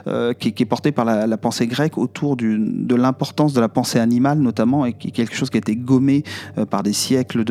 euh, 0.06 0.32
qui, 0.32 0.48
est 0.48 0.66
porté 0.66 0.92
par 0.92 1.04
la, 1.04 1.38
pensée 1.38 1.66
grecque 1.66 1.98
autour 1.98 2.36
de 2.36 2.94
l'importance 2.94 3.52
de 3.52 3.60
la 3.60 3.68
pensée 3.68 3.98
animale, 3.98 4.38
notamment, 4.38 4.86
et 4.86 4.92
qui 4.92 5.08
est 5.08 5.12
quelque 5.12 5.34
chose 5.34 5.50
qui 5.50 5.56
a 5.56 5.58
été 5.58 5.76
gommé 5.76 6.24
euh, 6.56 6.64
par 6.66 6.82
des 6.82 6.92
siècles 6.92 7.44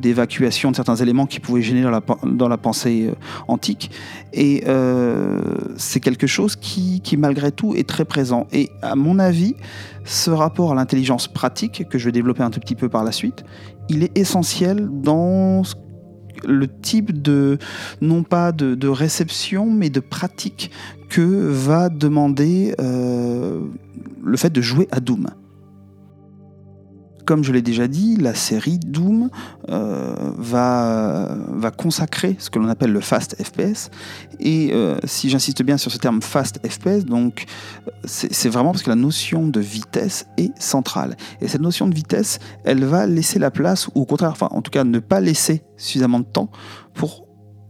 d'évacuation 0.00 0.70
de, 0.70 0.72
de, 0.72 0.74
de, 0.74 0.76
certains 0.76 0.96
éléments 0.96 1.26
qui 1.26 1.40
pouvaient 1.40 1.62
gêner 1.62 1.82
dans 1.82 1.90
la, 1.90 2.02
dans 2.24 2.48
la 2.48 2.58
pensée 2.58 3.08
euh, 3.10 3.14
antique. 3.48 3.90
Et 4.32 4.64
c'est 5.76 6.00
quelque 6.00 6.26
chose 6.26 6.56
qui, 6.56 7.00
qui, 7.00 7.16
malgré 7.16 7.52
tout, 7.52 7.74
est 7.74 7.88
très 7.88 8.04
présent. 8.04 8.46
Et 8.52 8.70
à 8.82 8.96
mon 8.96 9.18
avis, 9.18 9.54
ce 10.04 10.30
rapport 10.30 10.72
à 10.72 10.74
l'intelligence 10.74 11.28
pratique, 11.28 11.88
que 11.88 11.98
je 11.98 12.06
vais 12.06 12.12
développer 12.12 12.42
un 12.42 12.50
tout 12.50 12.60
petit 12.60 12.74
peu 12.74 12.88
par 12.88 13.04
la 13.04 13.12
suite, 13.12 13.44
il 13.88 14.02
est 14.02 14.16
essentiel 14.16 14.88
dans 14.90 15.62
le 16.46 16.68
type 16.68 17.22
de, 17.22 17.58
non 18.00 18.22
pas 18.22 18.52
de, 18.52 18.88
réception, 18.88 19.70
mais 19.70 19.90
de 19.90 20.00
pratique 20.00 20.70
que 21.08 21.22
va 21.22 21.88
demander 21.88 22.74
euh, 22.80 23.60
le 24.22 24.36
fait 24.36 24.50
de 24.50 24.60
jouer 24.60 24.88
à 24.90 25.00
Doom. 25.00 25.28
Comme 27.24 27.42
je 27.42 27.52
l'ai 27.52 27.62
déjà 27.62 27.88
dit, 27.88 28.16
la 28.16 28.34
série 28.34 28.78
Doom 28.78 29.30
euh, 29.70 30.14
va, 30.36 31.36
va 31.48 31.70
consacrer 31.70 32.36
ce 32.38 32.50
que 32.50 32.58
l'on 32.58 32.68
appelle 32.68 32.92
le 32.92 33.00
fast 33.00 33.36
FPS. 33.42 33.90
Et 34.40 34.70
euh, 34.72 34.96
si 35.04 35.30
j'insiste 35.30 35.62
bien 35.62 35.78
sur 35.78 35.90
ce 35.90 35.98
terme 35.98 36.20
fast 36.20 36.60
FPS, 36.66 37.04
donc 37.04 37.46
c'est 38.04 38.48
vraiment 38.48 38.72
parce 38.72 38.82
que 38.82 38.90
la 38.90 38.96
notion 38.96 39.46
de 39.46 39.60
vitesse 39.60 40.26
est 40.36 40.52
centrale. 40.60 41.16
Et 41.40 41.48
cette 41.48 41.62
notion 41.62 41.88
de 41.88 41.94
vitesse, 41.94 42.38
elle 42.64 42.84
va 42.84 43.06
laisser 43.06 43.38
la 43.38 43.50
place, 43.50 43.88
ou 43.88 44.02
au 44.02 44.04
contraire, 44.04 44.32
enfin 44.32 44.48
en 44.50 44.60
tout 44.60 44.70
cas 44.70 44.84
ne 44.84 44.98
pas 44.98 45.20
laisser 45.20 45.62
suffisamment 45.76 46.20
de 46.20 46.26
temps 46.26 46.50
pour 46.92 47.24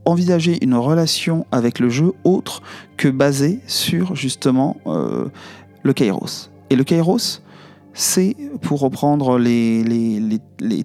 envisager 0.05 0.63
une 0.63 0.75
relation 0.75 1.47
avec 1.51 1.79
le 1.79 1.89
jeu 1.89 2.13
autre 2.25 2.63
que 2.97 3.09
basée 3.09 3.61
sur 3.67 4.15
justement 4.15 4.77
euh, 4.87 5.29
le 5.83 5.93
Kairos. 5.93 6.51
Et 6.71 6.77
le 6.77 6.85
Kairos, 6.85 7.43
c'est, 7.95 8.37
pour 8.61 8.81
reprendre 8.81 9.39
les, 9.39 10.39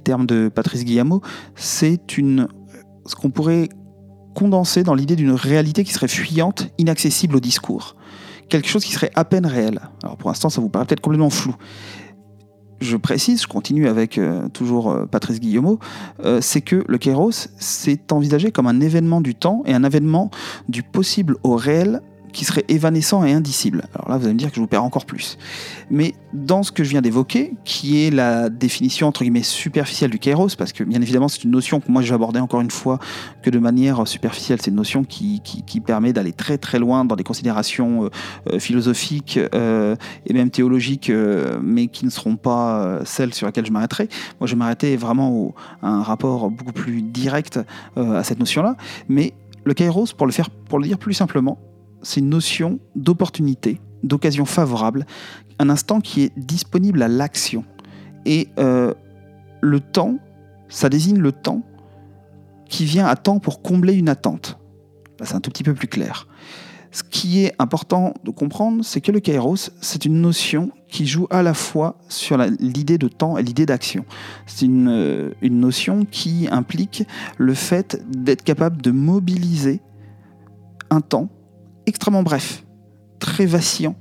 termes 0.03 0.25
de 0.25 0.47
Patrice 0.47 0.85
Guillamot, 0.85 1.21
c'est 1.55 1.99
ce 2.07 3.15
qu'on 3.15 3.31
pourrait 3.31 3.67
condenser 4.35 4.83
dans 4.83 4.93
l'idée 4.93 5.15
d'une 5.15 5.31
réalité 5.31 5.83
qui 5.83 5.91
serait 5.91 6.07
fuyante, 6.07 6.69
inaccessible 6.77 7.35
au 7.35 7.39
discours. 7.39 7.95
Quelque 8.47 8.67
chose 8.67 8.85
qui 8.85 8.93
serait 8.93 9.11
à 9.15 9.25
peine 9.25 9.45
réel. 9.45 9.79
Alors 10.03 10.17
pour 10.17 10.29
l'instant, 10.29 10.49
ça 10.49 10.61
vous 10.61 10.69
paraît 10.69 10.85
peut-être 10.85 11.01
complètement 11.01 11.29
flou. 11.29 11.55
Je 12.79 12.95
précise, 12.95 13.41
je 13.41 13.47
continue 13.47 13.87
avec 13.87 14.17
euh, 14.17 14.47
toujours 14.47 14.91
euh, 14.91 15.05
Patrice 15.05 15.41
Guillemot, 15.41 15.79
euh, 16.23 16.39
c'est 16.41 16.61
que 16.61 16.85
le 16.87 16.97
Kairos, 16.97 17.49
c'est 17.57 18.11
envisagé 18.13 18.51
comme 18.51 18.67
un 18.67 18.79
événement 18.79 19.19
du 19.19 19.35
temps 19.35 19.63
et 19.65 19.73
un 19.73 19.83
événement 19.83 20.31
du 20.69 20.81
possible 20.81 21.35
au 21.43 21.55
réel 21.55 22.01
qui 22.31 22.45
serait 22.45 22.65
évanescent 22.67 23.23
et 23.23 23.33
indicible. 23.33 23.83
Alors 23.93 24.09
là, 24.09 24.17
vous 24.17 24.25
allez 24.25 24.33
me 24.33 24.39
dire 24.39 24.49
que 24.49 24.55
je 24.55 24.61
vous 24.61 24.67
perds 24.67 24.83
encore 24.83 25.05
plus. 25.05 25.37
Mais 25.89 26.13
dans 26.33 26.63
ce 26.63 26.71
que 26.71 26.83
je 26.83 26.89
viens 26.89 27.01
d'évoquer, 27.01 27.53
qui 27.65 28.05
est 28.05 28.11
la 28.11 28.49
définition 28.49 29.07
entre 29.07 29.23
guillemets 29.23 29.43
superficielle 29.43 30.11
du 30.11 30.19
kairos, 30.19 30.55
parce 30.55 30.73
que 30.73 30.83
bien 30.83 31.01
évidemment 31.01 31.27
c'est 31.27 31.43
une 31.43 31.51
notion 31.51 31.79
que 31.79 31.91
moi 31.91 32.01
je 32.01 32.09
vais 32.09 32.15
aborder 32.15 32.39
encore 32.39 32.61
une 32.61 32.71
fois 32.71 32.99
que 33.41 33.49
de 33.49 33.59
manière 33.59 34.07
superficielle, 34.07 34.59
c'est 34.61 34.69
une 34.69 34.77
notion 34.77 35.03
qui, 35.03 35.41
qui, 35.41 35.79
permet 35.79 36.13
d'aller 36.13 36.33
très 36.33 36.57
très 36.57 36.77
loin 36.77 37.05
dans 37.05 37.15
des 37.15 37.23
considérations 37.23 38.05
euh, 38.05 38.09
euh, 38.51 38.59
philosophiques 38.59 39.39
euh, 39.55 39.95
et 40.25 40.33
même 40.33 40.49
théologiques, 40.49 41.11
mais 41.61 41.87
qui 41.87 42.05
ne 42.05 42.09
seront 42.09 42.35
pas 42.35 42.99
celles 43.05 43.33
sur 43.33 43.47
lesquelles 43.47 43.65
je 43.65 43.71
m'arrêterai. 43.71 44.09
Moi 44.39 44.47
je 44.47 44.53
vais 44.53 44.59
m'arrêter 44.59 44.95
vraiment 44.97 45.53
à 45.81 45.89
un 45.89 46.03
rapport 46.03 46.49
beaucoup 46.51 46.73
plus 46.73 47.01
direct 47.01 47.59
à 47.95 48.23
cette 48.23 48.39
notion-là. 48.39 48.75
Mais 49.07 49.33
le 49.63 49.73
kairos, 49.73 50.13
pour 50.17 50.25
le, 50.25 50.31
faire, 50.31 50.49
pour 50.49 50.79
le 50.79 50.87
dire 50.87 50.97
plus 50.97 51.13
simplement, 51.13 51.57
c'est 52.01 52.19
une 52.19 52.29
notion 52.29 52.79
d'opportunité, 52.95 53.79
d'occasion 54.03 54.45
favorable, 54.45 55.05
un 55.59 55.69
instant 55.69 55.99
qui 55.99 56.23
est 56.23 56.31
disponible 56.37 57.01
à 57.03 57.07
l'action. 57.07 57.65
Et 58.25 58.49
euh, 58.59 58.93
le 59.61 59.79
temps, 59.79 60.17
ça 60.69 60.89
désigne 60.89 61.19
le 61.19 61.31
temps 61.31 61.63
qui 62.69 62.85
vient 62.85 63.07
à 63.07 63.15
temps 63.15 63.39
pour 63.39 63.61
combler 63.61 63.93
une 63.93 64.09
attente. 64.09 64.59
Là, 65.19 65.25
c'est 65.25 65.35
un 65.35 65.41
tout 65.41 65.49
petit 65.49 65.63
peu 65.63 65.73
plus 65.73 65.87
clair. 65.87 66.27
Ce 66.91 67.03
qui 67.03 67.43
est 67.43 67.53
important 67.59 68.13
de 68.23 68.31
comprendre, 68.31 68.83
c'est 68.83 69.01
que 69.01 69.11
le 69.11 69.19
kairos, 69.19 69.71
c'est 69.79 70.05
une 70.05 70.21
notion 70.21 70.71
qui 70.87 71.05
joue 71.05 71.27
à 71.29 71.43
la 71.43 71.53
fois 71.53 71.99
sur 72.09 72.37
l'idée 72.37 72.97
de 72.97 73.07
temps 73.07 73.37
et 73.37 73.43
l'idée 73.43 73.67
d'action. 73.67 74.05
C'est 74.47 74.65
une, 74.65 74.89
euh, 74.89 75.31
une 75.41 75.59
notion 75.59 76.05
qui 76.05 76.47
implique 76.49 77.03
le 77.37 77.53
fait 77.53 78.01
d'être 78.09 78.43
capable 78.43 78.81
de 78.81 78.89
mobiliser 78.89 79.81
un 80.89 81.01
temps 81.01 81.29
extrêmement 81.85 82.23
bref, 82.23 82.63
très 83.19 83.45
vacillant, 83.45 83.95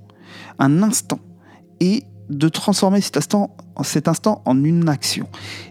un 0.59 0.83
instant, 0.83 1.21
et 1.81 2.05
de 2.29 2.49
transformer 2.49 3.01
cet 3.01 3.17
instant, 3.17 3.57
cet 3.83 4.09
instant 4.09 4.43
en 4.45 4.63
une 4.63 4.89
action. 4.89 5.27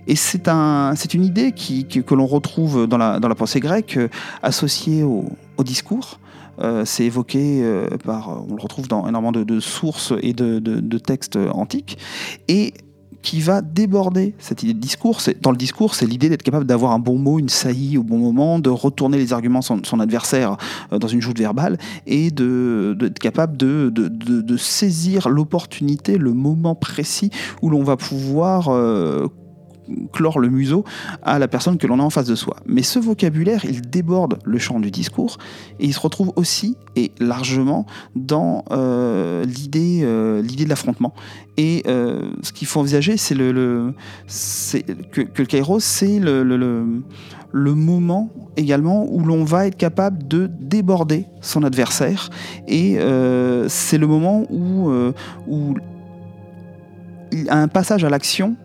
Et 0.07 0.15
c'est 0.15 0.47
un, 0.47 0.93
une 1.13 1.23
idée 1.23 1.51
qui, 1.51 1.85
que 1.85 2.15
l'on 2.15 2.25
retrouve 2.25 2.87
dans 2.87 2.97
la, 2.97 3.19
dans 3.19 3.27
la, 3.27 3.35
pensée 3.35 3.59
grecque, 3.59 3.97
euh, 3.97 4.09
associée 4.41 5.03
au, 5.03 5.25
discours. 5.63 6.19
Euh, 6.59 6.85
c'est 6.85 7.03
évoqué 7.03 7.61
euh, 7.61 7.87
par, 8.03 8.43
on 8.49 8.55
le 8.55 8.61
retrouve 8.61 8.87
dans 8.87 9.07
énormément 9.07 9.31
de, 9.31 9.59
sources 9.59 10.13
et 10.21 10.33
de, 10.33 10.59
de, 10.59 10.97
textes 10.97 11.37
antiques. 11.51 11.99
Et 12.47 12.73
qui 13.27 13.41
va 13.41 13.61
déborder 13.61 14.35
cette 14.39 14.63
idée 14.63 14.73
de 14.73 14.79
discours. 14.79 15.19
Dans 15.41 15.51
le 15.51 15.57
discours, 15.57 15.95
c'est 15.95 16.05
l'idée 16.05 16.29
d'être 16.29 16.43
capable 16.43 16.65
d'avoir 16.65 16.93
un 16.93 16.99
bon 16.99 17.17
mot, 17.17 17.39
une 17.39 17.49
saillie 17.49 17.97
au 17.97 18.03
bon 18.03 18.19
moment, 18.19 18.57
de 18.57 18.69
retourner 18.69 19.17
les 19.17 19.33
arguments 19.33 19.59
de 19.59 19.85
son, 19.85 19.99
adversaire 19.99 20.55
euh, 20.93 20.97
dans 20.97 21.09
une 21.09 21.19
joute 21.19 21.37
verbale 21.37 21.77
et 22.05 22.31
d'être 22.31 23.19
capable 23.19 23.57
de, 23.57 23.91
de, 23.93 24.57
saisir 24.57 25.27
l'opportunité, 25.27 26.17
le 26.17 26.31
moment 26.31 26.73
précis 26.73 27.29
où 27.61 27.69
l'on 27.69 27.83
va 27.83 27.97
pouvoir 27.97 28.69
euh, 28.69 29.27
clore 30.11 30.39
le 30.39 30.49
museau 30.49 30.83
à 31.23 31.39
la 31.39 31.47
personne 31.47 31.77
que 31.77 31.87
l'on 31.87 31.99
a 31.99 32.03
en 32.03 32.09
face 32.09 32.27
de 32.27 32.35
soi. 32.35 32.57
Mais 32.65 32.83
ce 32.83 32.99
vocabulaire, 32.99 33.65
il 33.65 33.81
déborde 33.81 34.39
le 34.43 34.57
champ 34.57 34.79
du 34.79 34.91
discours 34.91 35.37
et 35.79 35.85
il 35.85 35.93
se 35.93 35.99
retrouve 35.99 36.31
aussi 36.35 36.77
et 36.95 37.11
largement 37.19 37.85
dans 38.15 38.65
euh, 38.71 39.45
l'idée 39.45 40.01
euh, 40.03 40.41
l'idée 40.41 40.65
de 40.65 40.69
l'affrontement. 40.69 41.13
Et 41.57 41.83
euh, 41.87 42.31
ce 42.43 42.51
qu'il 42.51 42.67
faut 42.67 42.79
envisager, 42.79 43.17
c'est 43.17 43.35
que, 43.35 45.21
le 45.21 45.45
kairos, 45.45 45.79
c'est 45.79 46.19
le, 46.19 47.03
moment 47.53 48.29
également 48.57 49.07
où 49.09 49.23
l'on 49.23 49.43
va 49.43 49.67
être 49.67 49.77
capable 49.77 50.27
de 50.27 50.49
déborder 50.59 51.25
son 51.41 51.63
adversaire. 51.63 52.29
Et 52.67 52.97
c'est 53.67 53.97
le 53.97 54.07
moment 54.07 54.43
où, 54.51 54.91
où 55.47 55.75
un 57.49 57.67
passage 57.67 58.03
à 58.03 58.09
l'action 58.09 58.55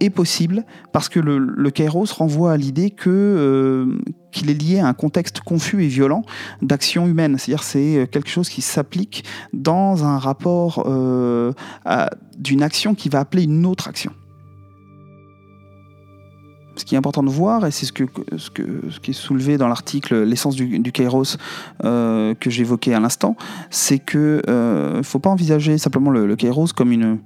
est 0.00 0.10
possible 0.10 0.64
parce 0.92 1.08
que 1.08 1.20
le, 1.20 1.70
kairos 1.70 2.06
renvoie 2.12 2.52
à 2.52 2.56
l'idée 2.56 2.94
euh, 3.06 3.98
qu'il 4.32 4.50
est 4.50 4.54
lié 4.54 4.80
à 4.80 4.88
un 4.88 4.94
contexte 4.94 5.40
confus 5.40 5.84
et 5.84 5.88
violent 5.88 6.22
d'action 6.62 7.06
humaine. 7.06 7.36
C'est-à-dire 7.38 7.62
c'est 7.62 7.96
euh, 7.96 8.06
quelque 8.06 8.30
chose 8.30 8.48
qui 8.48 8.62
s'applique 8.62 9.24
dans 9.52 10.04
un 10.04 10.18
rapport 10.18 10.84
euh, 10.86 11.52
d'une 12.36 12.62
action 12.62 12.94
qui 12.94 13.08
va 13.08 13.20
appeler 13.20 13.44
une 13.44 13.66
autre 13.66 13.88
action. 13.88 14.12
Ce 16.76 16.84
qui 16.86 16.94
est 16.94 16.98
important 16.98 17.22
de 17.22 17.28
voir, 17.28 17.66
et 17.66 17.72
c'est 17.72 17.84
ce, 17.84 17.92
qui 17.92 19.10
est 19.10 19.12
soulevé 19.12 19.58
dans 19.58 19.68
l'article 19.68 20.22
L'essence 20.22 20.56
du, 20.56 20.92
kairos 20.92 21.36
que 21.82 22.36
j'évoquais 22.46 22.94
à 22.94 23.00
l'instant, 23.00 23.36
c'est 23.68 23.98
qu'il 23.98 24.40
ne 24.48 25.00
faut 25.02 25.18
pas 25.18 25.28
envisager 25.28 25.76
simplement 25.76 26.10
le, 26.10 26.26
le 26.26 26.36
kairos 26.36 26.72
comme 26.72 26.92
une, 26.92 27.18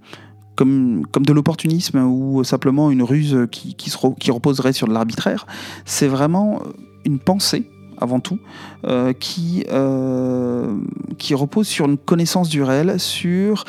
comme, 0.56 1.02
de 1.20 1.32
l'opportunisme 1.32 1.98
ou 2.04 2.44
simplement 2.44 2.90
une 2.90 3.02
ruse 3.02 3.46
qui, 3.50 3.74
qui, 3.74 3.90
se 3.90 3.98
qui 4.18 4.30
reposerait 4.30 4.72
sur 4.72 4.86
de 4.88 4.92
l'arbitraire. 4.92 5.46
C'est 5.84 6.08
vraiment 6.08 6.62
une 7.04 7.18
pensée 7.18 7.68
avant 8.00 8.20
tout, 8.20 8.38
euh, 8.84 9.12
qui, 9.12 9.64
euh, 9.70 10.78
qui 11.18 11.34
repose 11.34 11.66
sur 11.66 11.86
une 11.86 11.98
connaissance 11.98 12.48
du 12.48 12.62
réel, 12.62 12.98
sur 12.98 13.64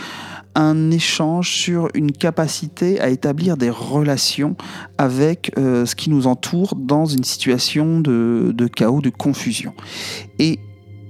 un 0.55 0.91
échange, 0.91 1.51
sur 1.51 1.89
une 1.93 2.11
capacité 2.11 2.99
à 3.01 3.09
établir 3.09 3.57
des 3.57 3.69
relations 3.69 4.55
avec 4.97 5.51
euh, 5.57 5.85
ce 5.85 5.95
qui 5.95 6.09
nous 6.09 6.27
entoure 6.27 6.75
dans 6.75 7.05
une 7.05 7.23
situation 7.23 7.99
de, 7.99 8.67
chaos, 8.73 9.01
de 9.01 9.09
confusion. 9.09 9.73
Et 10.39 10.59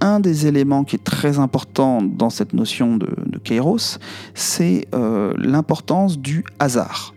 un 0.05 0.19
des 0.19 0.45
éléments 0.45 0.83
qui 0.83 0.95
est 0.95 1.03
très 1.03 1.39
important 1.39 2.01
dans 2.01 2.29
cette 2.29 2.53
notion 2.53 2.97
de, 2.97 3.07
kairos, 3.43 3.99
c'est 4.33 4.87
euh, 4.93 5.33
l'importance 5.37 6.19
du 6.19 6.43
hasard. 6.59 7.13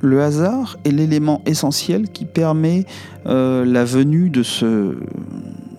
Le 0.00 0.22
hasard 0.22 0.76
est 0.84 0.92
l'élément 0.92 1.42
essentiel 1.44 2.08
qui 2.10 2.24
permet 2.24 2.86
euh, 3.26 3.64
la 3.64 3.84
venue 3.84 4.30
de 4.30 4.44
ce, 4.44 4.96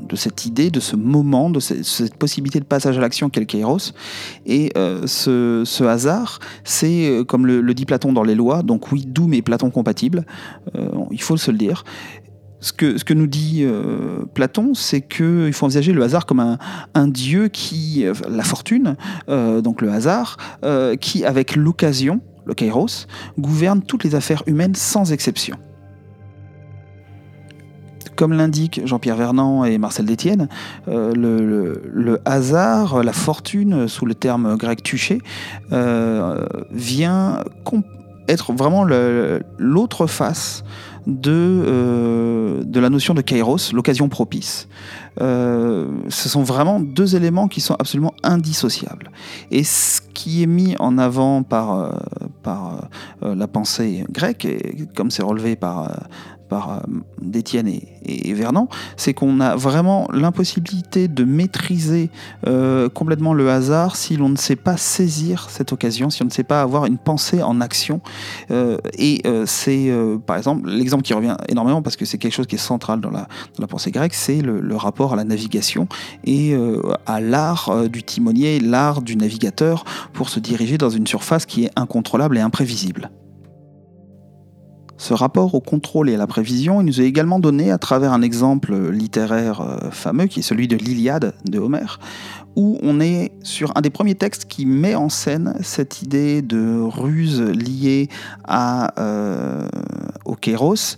de 0.10 0.16
cette 0.16 0.46
idée, 0.46 0.70
de 0.70 0.82
ce 0.82 0.98
moment, 0.98 1.50
de 1.50 1.62
cette, 1.62 2.16
possibilité 2.16 2.60
de 2.60 2.66
passage 2.66 2.98
à 2.98 3.02
l'action 3.02 3.30
qu'est 3.30 3.40
le 3.40 3.46
Kairos. 3.46 3.94
Et 4.46 4.72
euh, 4.78 5.08
ce, 5.08 5.84
hasard, 5.84 6.40
c'est, 6.66 7.22
comme 7.28 7.46
le, 7.46 7.74
dit 7.74 7.86
Platon 7.86 8.12
dans 8.12 8.24
les 8.24 8.36
lois, 8.36 8.64
donc 8.64 8.92
oui, 8.92 9.06
Doom 9.08 9.34
est 9.34 9.42
Platon 9.42 9.70
compatible, 9.70 10.26
euh, 10.76 10.90
il 11.12 11.22
faut 11.22 11.38
se 11.38 11.52
le 11.52 11.58
dire. 11.58 11.86
Ce 12.62 12.74
que, 12.74 13.14
nous 13.14 13.28
dit 13.28 13.66
Platon, 14.34 14.74
c'est 14.74 15.02
qu'il 15.02 15.54
faut 15.54 15.66
envisager 15.66 15.94
le 15.94 16.04
hasard 16.04 16.26
comme 16.26 16.58
un, 16.94 17.08
dieu 17.08 17.48
qui, 17.48 18.06
la 18.30 18.44
fortune, 18.44 18.98
donc 19.28 19.82
le 19.82 19.92
hasard, 19.92 20.36
qui, 21.00 21.24
avec 21.24 21.56
l'occasion, 21.56 22.20
le 22.46 22.54
kairos, 22.54 23.08
gouverne 23.38 23.82
toutes 23.82 24.04
les 24.04 24.16
affaires 24.16 24.44
humaines 24.48 24.76
sans 24.76 25.14
exception. 25.14 25.58
Comme 28.20 28.34
l'indiquent 28.34 28.82
Jean-Pierre 28.84 29.16
Vernant 29.16 29.64
et 29.64 29.78
Marcel 29.78 30.06
Détienne, 30.06 30.50
euh, 30.90 31.14
le, 31.16 32.20
hasard, 32.26 33.02
la 33.02 33.14
fortune, 33.14 33.88
sous 33.88 34.06
le 34.06 34.14
terme 34.14 34.58
grec 34.58 34.84
tuché, 34.84 35.22
euh, 35.72 36.46
vient 36.70 37.40
être 38.28 38.52
vraiment 38.52 38.84
l'autre 39.58 40.06
face 40.06 40.66
de, 41.08 41.32
euh, 41.32 42.64
de 42.64 42.80
la 42.80 42.90
notion 42.90 43.14
de 43.14 43.22
kairos, 43.22 43.74
l'occasion 43.74 44.10
propice. 44.10 44.68
ce 45.20 46.30
sont 46.30 46.44
vraiment 46.44 46.80
deux 46.80 47.16
éléments 47.16 47.48
qui 47.48 47.62
sont 47.62 47.76
absolument 47.76 48.14
indissociables. 48.24 49.12
Et 49.52 49.64
ce 49.64 50.02
qui 50.14 50.44
est 50.44 50.48
mis 50.48 50.76
en 50.80 50.98
avant 50.98 51.44
par, 51.44 52.00
par 52.42 52.90
la 53.22 53.48
pensée 53.48 54.06
grecque, 54.10 54.48
comme 54.96 55.12
c'est 55.12 55.24
relevé 55.24 55.56
par 55.56 55.92
par 56.50 56.72
euh, 56.72 56.80
Détienne 57.22 57.68
et, 57.68 58.34
Vernon, 58.34 58.68
c'est 58.98 59.14
qu'on 59.14 59.40
a 59.40 59.56
vraiment 59.56 60.08
l'impossibilité 60.12 61.08
de 61.08 61.24
maîtriser 61.24 62.10
euh, 62.48 62.90
complètement 62.90 63.34
le 63.34 63.50
hasard 63.50 63.96
si 63.96 64.18
l'on 64.18 64.30
ne 64.30 64.36
sait 64.36 64.56
pas 64.56 64.78
saisir 64.78 65.48
cette 65.50 65.72
occasion, 65.72 66.10
si 66.10 66.22
on 66.24 66.26
ne 66.26 66.32
sait 66.32 66.44
pas 66.44 66.62
avoir 66.62 66.86
une 66.86 66.98
pensée 66.98 67.42
en 67.44 67.62
action. 67.62 68.02
Euh, 68.52 68.78
et 68.98 69.22
c'est, 69.46 69.92
par 70.26 70.38
exemple, 70.38 70.70
l'exemple 70.70 71.04
qui 71.04 71.14
revient 71.14 71.36
énormément 71.48 71.82
parce 71.82 71.96
que 71.96 72.06
c'est 72.06 72.18
quelque 72.18 72.34
chose 72.34 72.48
qui 72.48 72.56
est 72.56 72.58
central 72.58 73.00
dans 73.00 73.12
la, 73.12 73.28
pensée 73.68 73.92
grecque, 73.92 74.16
c'est 74.16 74.42
le, 74.42 74.60
le, 74.60 74.76
rapport 74.76 75.14
à 75.14 75.16
la 75.16 75.24
navigation 75.24 75.88
et 76.24 76.56
à 77.06 77.22
l'art 77.22 77.90
du 77.90 78.02
timonier, 78.02 78.60
l'art 78.60 79.02
du 79.02 79.16
navigateur 79.16 79.84
pour 80.14 80.30
se 80.30 80.40
diriger 80.40 80.78
dans 80.78 80.90
une 80.90 81.06
surface 81.06 81.46
qui 81.46 81.66
est 81.66 81.72
incontrôlable 81.76 82.38
et 82.38 82.42
imprévisible. 82.42 83.12
Ce 85.00 85.14
rapport 85.14 85.56
au 85.56 85.62
contrôle 85.62 86.10
et 86.10 86.16
à 86.16 86.18
la 86.18 86.28
prévision, 86.28 86.82
il 86.82 86.84
nous 86.84 87.00
est 87.00 87.06
également 87.06 87.40
donné 87.40 87.72
à 87.72 87.78
travers 87.78 88.12
un 88.12 88.22
exemple 88.22 88.76
littéraire 88.90 89.62
euh, 89.62 89.92
fameux 89.92 90.26
qui 90.26 90.42
est 90.42 90.44
celui 90.44 90.68
de 90.68 90.76
l'Iliade 90.76 91.34
de 91.46 91.58
Homère, 91.58 92.02
où 92.58 92.78
on 92.84 93.00
est 93.00 93.32
sur 93.42 93.72
un 93.78 93.82
des 93.82 93.92
premiers 93.92 94.16
textes 94.16 94.44
qui 94.44 94.66
met 94.66 94.96
en 94.96 95.08
scène 95.08 95.56
cette 95.62 96.02
idée 96.02 96.42
de 96.42 96.82
ruse 96.82 97.40
liée 97.40 98.10
à, 98.44 98.94
euh, 99.00 99.70
au 100.30 100.36
Kéros 100.36 100.96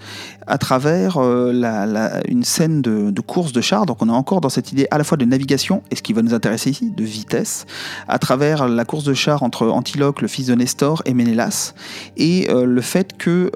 à 0.47 0.57
travers 0.57 1.17
euh, 1.17 2.21
une 2.27 2.43
scène 2.43 2.81
de, 2.81 3.21
course 3.21 3.53
de 3.53 3.61
chars. 3.61 3.85
Donc 3.85 4.01
on 4.01 4.09
est 4.09 4.13
encore 4.13 4.41
dans 4.41 4.50
cette 4.50 4.71
idée 4.71 4.88
à 4.91 4.97
la 4.97 5.03
fois 5.03 5.17
de 5.17 5.25
navigation 5.25 5.81
et 5.91 5.95
ce 5.95 6.01
qui 6.01 6.13
va 6.13 6.21
nous 6.21 6.33
intéresser 6.33 6.71
ici, 6.71 6.91
de 6.91 7.03
vitesse, 7.03 7.65
à 8.07 8.19
travers 8.19 8.67
la 8.67 8.85
course 8.85 9.03
de 9.03 9.13
chars 9.13 9.43
entre 9.43 9.67
Antiloque, 9.67 10.22
le 10.22 10.27
fils 10.27 10.48
de 10.48 10.55
Nestor, 10.55 11.01
et 11.05 11.13
Ménélas, 11.13 11.74
et 12.17 12.50
euh, 12.50 12.65
le 12.65 12.81
fait 12.81 13.17
que 13.17 13.51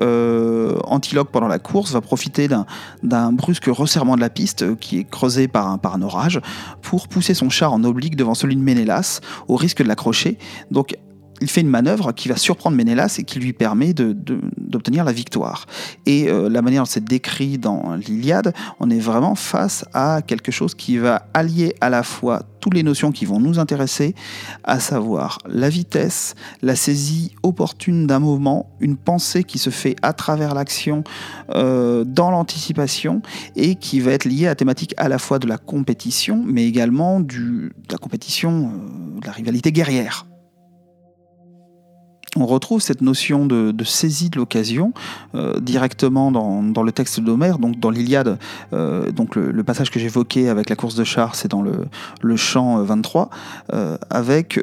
Antiloque, 0.85 1.29
pendant 1.29 1.47
la 1.47 1.59
course, 1.59 1.91
va 1.91 2.01
profiter 2.01 2.47
d'un 3.03 3.31
brusque 3.31 3.65
resserrement 3.67 4.15
de 4.15 4.21
la 4.21 4.29
piste 4.29 4.77
qui 4.77 4.99
est 4.99 5.03
creusé 5.03 5.47
par 5.47 5.67
un, 5.67 5.77
par 5.77 5.95
un 5.95 6.01
orage 6.01 6.39
pour 6.81 7.07
pousser 7.07 7.33
son 7.33 7.49
char 7.49 7.73
en 7.73 7.83
oblique 7.83 8.15
devant 8.15 8.35
celui 8.35 8.55
de 8.55 8.61
Ménélas, 8.61 9.19
au 9.47 9.55
risque 9.55 9.81
de 9.81 9.87
l'accrocher. 9.87 10.37
Donc 10.71 10.95
il 11.41 11.49
fait 11.49 11.61
une 11.61 11.69
manœuvre 11.69 12.11
qui 12.11 12.27
va 12.27 12.37
surprendre 12.37 12.77
Ménélas 12.77 13.17
et 13.19 13.23
qui 13.23 13.39
lui 13.39 13.53
permet 13.53 13.93
d'obtenir 13.93 15.03
la 15.03 15.11
victoire. 15.11 15.65
Et 16.05 16.29
euh, 16.29 16.49
la 16.49 16.61
manière 16.61 16.83
dont 16.83 16.89
c'est 16.89 17.03
décrit 17.03 17.57
dans 17.57 17.95
l'Iliade, 17.95 18.53
on 18.79 18.89
est 18.89 18.99
vraiment 18.99 19.35
face 19.35 19.85
à 19.93 20.21
quelque 20.21 20.51
chose 20.51 20.75
qui 20.75 20.97
va 20.97 21.27
allier 21.33 21.75
à 21.81 21.89
la 21.89 22.03
fois 22.03 22.43
toutes 22.59 22.73
les 22.73 22.83
notions 22.83 23.11
qui 23.11 23.25
vont 23.25 23.39
nous 23.39 23.59
intéresser, 23.59 24.15
à 24.63 24.79
savoir 24.79 25.37
la 25.47 25.69
vitesse, 25.69 26.33
la 26.63 26.75
saisie 26.75 27.35
opportune 27.43 28.07
d'un 28.07 28.17
moment, 28.17 28.71
une 28.79 28.97
pensée 28.97 29.43
qui 29.43 29.59
se 29.59 29.69
fait 29.69 29.95
à 30.01 30.13
travers 30.13 30.55
l'action 30.55 31.03
euh, 31.51 32.03
dans 32.05 32.31
l'anticipation 32.31 33.21
et 33.55 33.75
qui 33.75 33.99
va 33.99 34.13
être 34.13 34.25
liée 34.25 34.47
à 34.47 34.49
la 34.49 34.55
thématique 34.55 34.95
à 34.97 35.09
la 35.09 35.19
fois 35.19 35.37
de 35.37 35.47
la 35.47 35.59
compétition, 35.59 36.43
mais 36.43 36.65
également 36.65 37.19
du, 37.19 37.71
de 37.87 37.91
la 37.91 37.99
compétition, 37.99 38.71
euh, 38.73 39.19
de 39.21 39.27
la 39.27 39.31
rivalité 39.31 39.71
guerrière 39.71 40.25
on 42.35 42.45
retrouve 42.45 42.81
cette 42.81 43.01
notion 43.01 43.45
de, 43.45 43.73
saisie 43.83 44.29
de 44.29 44.37
l'occasion 44.37 44.93
euh, 45.35 45.59
directement 45.59 46.31
dans, 46.31 46.83
le 46.83 46.91
texte 46.91 47.19
d'Homère, 47.19 47.59
donc 47.59 47.79
dans 47.79 47.89
l'Iliade. 47.89 48.37
Euh, 48.73 49.11
donc 49.11 49.35
le, 49.35 49.63
passage 49.63 49.89
que 49.89 49.99
j'évoquais 49.99 50.49
avec 50.49 50.69
la 50.69 50.75
course 50.75 50.95
de 50.95 51.03
chars, 51.03 51.35
c'est 51.35 51.49
dans 51.49 51.63
le, 51.63 52.35
chant 52.35 52.83
23, 52.83 53.29
euh, 53.73 53.97
avec, 54.09 54.59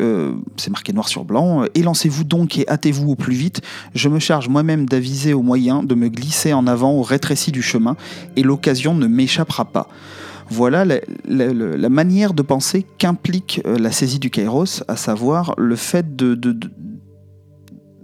c'est 0.56 0.70
marqué 0.70 0.92
noir 0.92 1.08
sur 1.08 1.24
blanc, 1.24 1.64
Élancez-vous 1.74 2.24
donc 2.24 2.58
et 2.58 2.68
hâtez-vous 2.68 3.10
au 3.10 3.16
plus 3.16 3.34
vite. 3.34 3.62
Je 3.94 4.08
me 4.08 4.18
charge 4.18 4.48
moi-même 4.48 4.86
d'aviser 4.86 5.32
au 5.32 5.42
moyen 5.42 5.82
de 5.82 5.94
me 5.94 6.08
glisser 6.08 6.52
en 6.52 6.66
avant 6.66 6.92
au 6.92 7.02
rétréci 7.02 7.50
du 7.50 7.62
chemin, 7.62 7.96
et 8.36 8.42
l'occasion 8.42 8.94
ne 8.94 9.06
m'échappera 9.06 9.64
pas. 9.64 9.88
Voilà 10.50 10.84
la, 10.84 11.88
manière 11.88 12.34
de 12.34 12.42
penser 12.42 12.84
qu'implique 12.98 13.62
la 13.64 13.90
saisie 13.90 14.18
du 14.18 14.28
kairos, 14.28 14.84
à 14.86 14.96
savoir 14.96 15.54
le 15.56 15.76
fait 15.76 16.14
de 16.14 16.34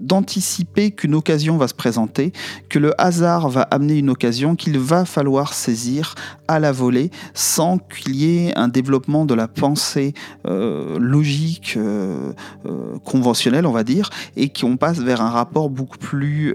d'anticiper 0.00 0.90
qu'une 0.90 1.14
occasion 1.14 1.56
va 1.56 1.68
se 1.68 1.74
présenter, 1.74 2.32
que 2.68 2.78
le 2.78 2.98
hasard 3.00 3.48
va 3.48 3.62
amener 3.62 3.98
une 3.98 4.10
occasion 4.10 4.56
qu'il 4.56 4.78
va 4.78 5.04
falloir 5.04 5.54
saisir 5.54 6.14
à 6.46 6.58
la 6.58 6.72
volée 6.72 7.10
sans 7.34 7.78
qu'il 7.78 8.16
y 8.16 8.46
ait 8.46 8.56
un 8.56 8.68
développement 8.68 9.24
de 9.24 9.34
la 9.34 9.48
pensée 9.48 10.14
euh, 10.46 10.98
logique 10.98 11.74
euh, 11.76 12.32
euh, 12.66 12.98
conventionnelle, 13.04 13.66
on 13.66 13.72
va 13.72 13.84
dire, 13.84 14.10
et 14.36 14.48
qu'on 14.48 14.76
passe 14.76 14.98
vers 14.98 15.20
un 15.20 15.30
rapport 15.30 15.70
beaucoup 15.70 15.98
plus 15.98 16.54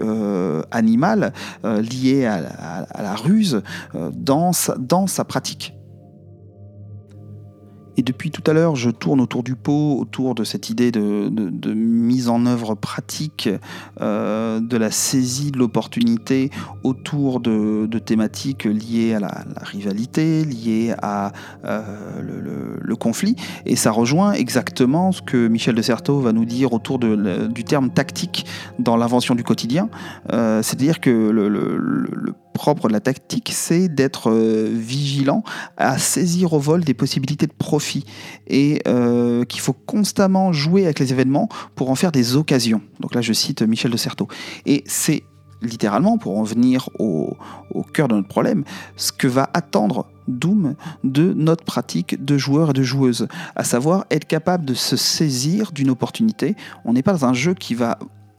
animal 0.70 1.32
lié 1.62 2.26
à, 2.26 3.02
la 3.02 3.14
ruse 3.14 3.62
dans 4.12 4.52
sa 4.52 5.24
pratique. 5.24 5.74
Et 7.96 8.02
depuis 8.02 8.30
tout 8.30 8.42
à 8.48 8.52
l'heure, 8.52 8.76
je 8.76 8.90
tourne 8.90 9.20
autour 9.20 9.42
du 9.42 9.54
pot, 9.54 9.98
autour 9.98 10.34
de 10.34 10.44
cette 10.44 10.70
idée 10.70 10.90
de, 10.90 11.74
mise 11.74 12.28
en 12.28 12.46
œuvre 12.46 12.74
pratique 12.74 13.48
euh, 14.00 14.60
de 14.60 14.76
la 14.76 14.90
saisie 14.90 15.50
de 15.50 15.58
l'opportunité 15.58 16.50
autour 16.82 17.40
de, 17.40 17.88
thématiques 18.04 18.64
liées 18.64 19.14
à 19.14 19.20
la, 19.20 19.44
rivalité, 19.62 20.44
liées 20.44 20.94
à 21.00 21.32
euh, 21.64 21.82
le, 22.80 22.96
conflit. 22.96 23.34
Et 23.66 23.76
ça 23.76 23.90
rejoint 23.90 24.32
exactement 24.32 25.10
ce 25.10 25.20
que 25.20 25.48
Michel 25.48 25.74
de 25.74 25.82
Certeau 25.82 26.20
va 26.20 26.32
nous 26.32 26.44
dire 26.44 26.72
autour 26.72 26.98
du 26.98 27.64
terme 27.64 27.90
tactique 27.90 28.46
dans 28.78 28.96
l'invention 28.96 29.34
du 29.34 29.42
quotidien. 29.42 29.88
Euh, 30.32 30.62
c'est-à-dire 30.62 31.00
que 31.00 31.10
le 31.10 32.34
propre 32.54 32.88
de 32.88 32.92
la 32.94 33.00
tactique, 33.00 33.50
c'est 33.52 33.88
d'être 33.88 34.30
euh, 34.30 34.70
vigilant 34.72 35.42
à 35.76 35.98
saisir 35.98 36.54
au 36.54 36.58
vol 36.58 36.84
des 36.84 36.94
possibilités 36.94 37.46
de 37.46 37.52
profit 37.52 38.04
et 38.46 38.80
euh, 38.88 39.44
qu'il 39.44 39.60
faut 39.60 39.74
constamment 39.74 40.52
jouer 40.52 40.84
avec 40.84 41.00
les 41.00 41.12
événements 41.12 41.48
pour 41.74 41.90
en 41.90 41.96
faire 41.96 42.12
des 42.12 42.36
occasions. 42.36 42.80
Donc 43.00 43.14
là, 43.14 43.20
je 43.20 43.32
cite 43.32 43.60
Michel 43.62 43.90
de 43.90 43.96
Certeau. 43.96 44.28
Et 44.64 44.84
c'est 44.86 45.24
littéralement, 45.62 46.16
pour 46.16 46.38
en 46.38 46.42
venir 46.42 46.88
au, 46.98 47.36
au, 47.70 47.82
cœur 47.82 48.08
de 48.08 48.14
notre 48.14 48.28
problème, 48.28 48.64
ce 48.96 49.12
que 49.12 49.26
va 49.26 49.50
attendre 49.52 50.06
Doom 50.28 50.74
de 51.02 51.32
notre 51.34 51.64
pratique 51.64 52.24
de 52.24 52.38
joueurs 52.38 52.70
et 52.70 52.72
de 52.72 52.82
joueuses, 52.82 53.28
à 53.56 53.64
savoir 53.64 54.04
être 54.10 54.26
capable 54.26 54.64
de 54.64 54.74
se 54.74 54.96
saisir 54.96 55.72
d'une 55.72 55.90
opportunité. 55.90 56.54
On 56.84 56.92
n'est 56.92 57.02
pas 57.02 57.12
dans 57.12 57.24
un 57.26 57.34
jeu 57.34 57.54
qui 57.54 57.74
va 57.74 57.98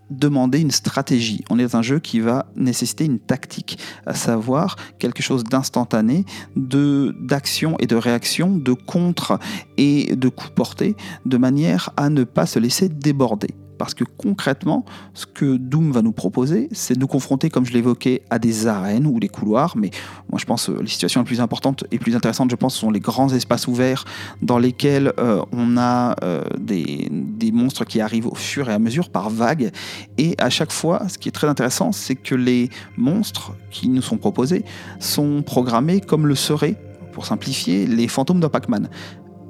demander 0.10 0.60
une 0.60 0.72
stratégie. 0.72 1.44
On 1.50 1.60
est 1.60 1.63
dans 1.63 1.78
un 1.78 1.82
jeu 1.82 2.00
qui 2.00 2.20
va 2.20 2.46
nécessiter 2.56 3.06
une 3.06 3.20
tactique, 3.20 3.80
à 4.06 4.13
savoir 4.13 4.76
quelque 5.00 5.24
chose 5.24 5.44
d'instantané, 5.44 6.26
de 6.56 7.15
d'action 7.20 7.76
et 7.80 7.88
de 7.88 7.96
réaction, 7.96 8.56
de 8.56 8.74
contre 8.74 9.39
et 9.78 10.15
de 10.15 10.30
coup 10.30 10.50
porté, 10.54 10.96
de 11.26 11.38
manière 11.38 11.91
à 11.98 12.10
ne 12.10 12.24
pas 12.24 12.46
se 12.46 12.60
laisser 12.60 12.89
déborder. 12.89 13.56
Parce 13.78 13.94
que 13.94 14.04
concrètement, 14.04 14.86
ce 15.14 15.26
que 15.26 15.58
Doom 15.58 15.92
va 15.92 16.02
nous 16.02 16.12
proposer, 16.12 16.70
c'est 16.72 16.96
de 16.96 17.00
nous 17.00 17.08
confronter, 17.08 17.50
comme 17.50 17.66
je 17.66 17.74
l'évoquais, 17.74 18.22
à 18.30 18.40
des 18.40 18.68
arènes 18.68 19.06
ou 19.06 19.20
des 19.20 19.30
couloirs. 19.30 19.76
Mais 19.78 19.92
moi, 20.30 20.40
je 20.40 20.46
pense 20.46 20.68
que 20.68 20.72
les 20.82 20.88
situations 20.88 21.22
les 21.22 21.26
plus 21.26 21.42
importantes 21.42 21.84
et 21.92 22.00
plus 22.00 22.16
intéressantes, 22.16 22.50
je 22.50 22.56
pense, 22.56 22.76
sont 22.76 22.92
les 22.92 23.00
grands 23.00 23.32
espaces 23.34 23.68
ouverts 23.68 24.06
dans 24.42 24.58
lesquels 24.58 25.14
euh, 25.20 25.44
on 25.52 25.78
a 25.78 26.16
euh, 26.24 26.44
des, 26.58 27.10
monstres 27.54 27.86
qui 27.86 28.02
arrivent 28.02 28.28
au 28.28 28.36
fur 28.36 28.70
et 28.70 28.74
à 28.74 28.80
mesure 28.80 29.10
par 29.10 29.30
vagues. 29.30 29.72
Et 30.18 30.36
à 30.40 30.50
chaque 30.50 30.72
fois, 30.72 31.08
ce 31.08 31.18
qui 31.18 31.30
est 31.30 31.32
très 31.32 31.48
intéressant, 31.48 31.92
c'est 31.92 32.16
que 32.16 32.36
les 32.36 32.70
monstres 32.98 33.54
qui 33.72 33.88
nous 33.88 34.02
sont 34.02 34.18
proposés 34.18 34.66
sont 35.00 35.42
programmés 35.42 36.02
comme 36.02 36.28
le 36.28 36.36
seraient 36.36 36.76
pour 37.14 37.26
simplifier, 37.26 37.88
les 37.88 38.10
fantômes 38.10 38.42
de 38.42 38.48
Pac-Man 38.48 38.90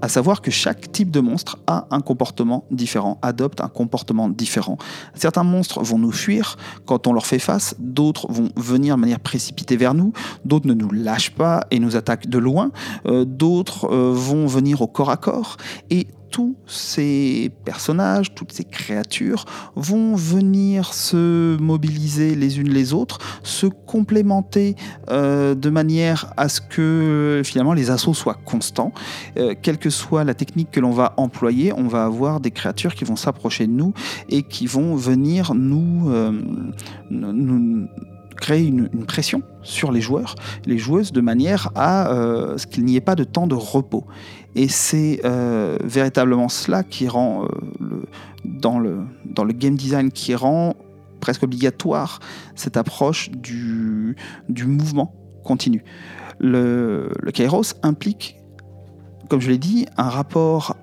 à 0.06 0.08
savoir 0.08 0.42
que 0.42 0.52
chaque 0.52 0.92
type 0.92 1.10
de 1.10 1.20
monstre 1.20 1.58
a 1.66 1.88
un 1.90 2.00
comportement 2.00 2.66
différent, 2.70 3.18
adopte 3.24 3.60
un 3.60 3.70
comportement 3.70 4.30
différent. 4.30 4.78
Certains 5.16 5.44
monstres 5.44 5.82
vont 5.82 5.98
nous 5.98 6.12
fuir 6.12 6.58
quand 6.86 7.08
on 7.08 7.14
leur 7.14 7.26
fait 7.26 7.40
face, 7.40 7.74
d'autres 7.80 8.32
vont 8.32 8.50
venir 8.56 8.98
de 8.98 9.02
manière 9.02 9.20
précipitée 9.20 9.78
vers 9.78 9.96
nous, 9.96 10.14
d'autres 10.46 10.68
ne 10.68 10.76
nous 10.76 10.92
lâchent 10.92 11.32
pas 11.32 11.66
et 11.72 11.80
nous 11.80 11.96
attaquent 11.96 12.30
de 12.30 12.38
loin, 12.38 12.70
euh, 13.08 13.26
d'autres 13.26 13.92
euh, 13.92 14.14
vont 14.14 14.46
venir 14.46 14.84
au 14.84 14.88
corps 14.88 15.10
à 15.10 15.18
corps, 15.18 15.58
et 15.90 16.06
tous 16.30 16.56
ces 16.68 17.52
personnages, 17.64 18.34
toutes 18.36 18.52
ces 18.52 18.64
créatures 18.64 19.46
vont 19.76 20.16
venir 20.16 20.94
se 20.94 21.58
mobiliser 21.58 22.36
les 22.36 22.60
unes 22.60 22.70
les 22.70 22.94
autres, 22.94 23.20
se 23.44 23.68
complémenter 23.68 24.76
euh, 25.10 25.56
de 25.56 25.70
manière 25.70 26.34
à 26.38 26.50
ce 26.50 26.62
que 26.62 27.42
finalement 27.44 27.74
les 27.74 27.90
assauts 27.90 28.14
soient 28.14 28.38
constants. 28.46 28.94
Euh, 29.38 29.56
quelle 29.62 29.78
que 29.78 29.90
soit 29.90 30.24
la 30.24 30.34
technique 30.34 30.72
que 30.72 30.80
l'on 30.80 30.92
va 30.92 31.14
employer, 31.18 31.74
on 31.74 31.88
va 31.88 32.06
avoir 32.06 32.40
des 32.40 32.52
créatures 32.52 32.96
qui 32.96 33.06
vont 33.06 33.16
s'approcher 33.16 33.68
de 33.68 33.72
nous 33.72 33.94
et 34.30 34.44
qui 34.44 34.68
vont 34.68 34.96
venir 34.96 35.54
nous, 35.54 36.10
euh, 36.10 36.32
nous 37.10 37.88
créer 38.36 38.66
une, 38.66 38.90
pression 39.06 39.42
sur 39.62 39.92
les 39.92 40.02
joueurs, 40.02 40.36
les 40.66 40.78
joueuses, 40.78 41.12
de 41.12 41.22
manière 41.22 41.72
à 41.76 42.10
ce 42.58 42.68
qu'il 42.68 42.86
n'y 42.86 42.96
ait 42.96 43.02
pas 43.02 43.16
de 43.16 43.24
temps 43.24 43.48
de 43.48 43.56
repos. 43.56 44.06
Et 44.56 44.70
c'est 44.70 45.20
euh, 45.26 45.78
véritablement 45.84 46.48
cela 46.48 46.84
qui 46.84 47.10
rend, 47.10 47.44
euh, 47.44 47.48
le, 47.80 48.06
dans, 48.46 48.80
le, 48.80 49.00
dans 49.26 49.44
le 49.44 49.52
game 49.52 49.76
design, 49.76 50.12
qui 50.12 50.34
rend 50.34 50.76
presque 51.20 51.44
obligatoire 51.44 52.20
cette 52.56 52.78
approche 52.78 53.30
du, 53.32 54.16
du 54.48 54.66
mouvement 54.66 55.14
continu. 55.44 55.84
Le, 56.40 57.12
le 57.20 57.32
Kairos 57.32 57.76
implique 57.84 58.38
comme 59.30 59.42
je 59.42 59.50
l'ai 59.50 59.58
dit, 59.58 59.86
un 59.98 60.10
rapport 60.10 60.76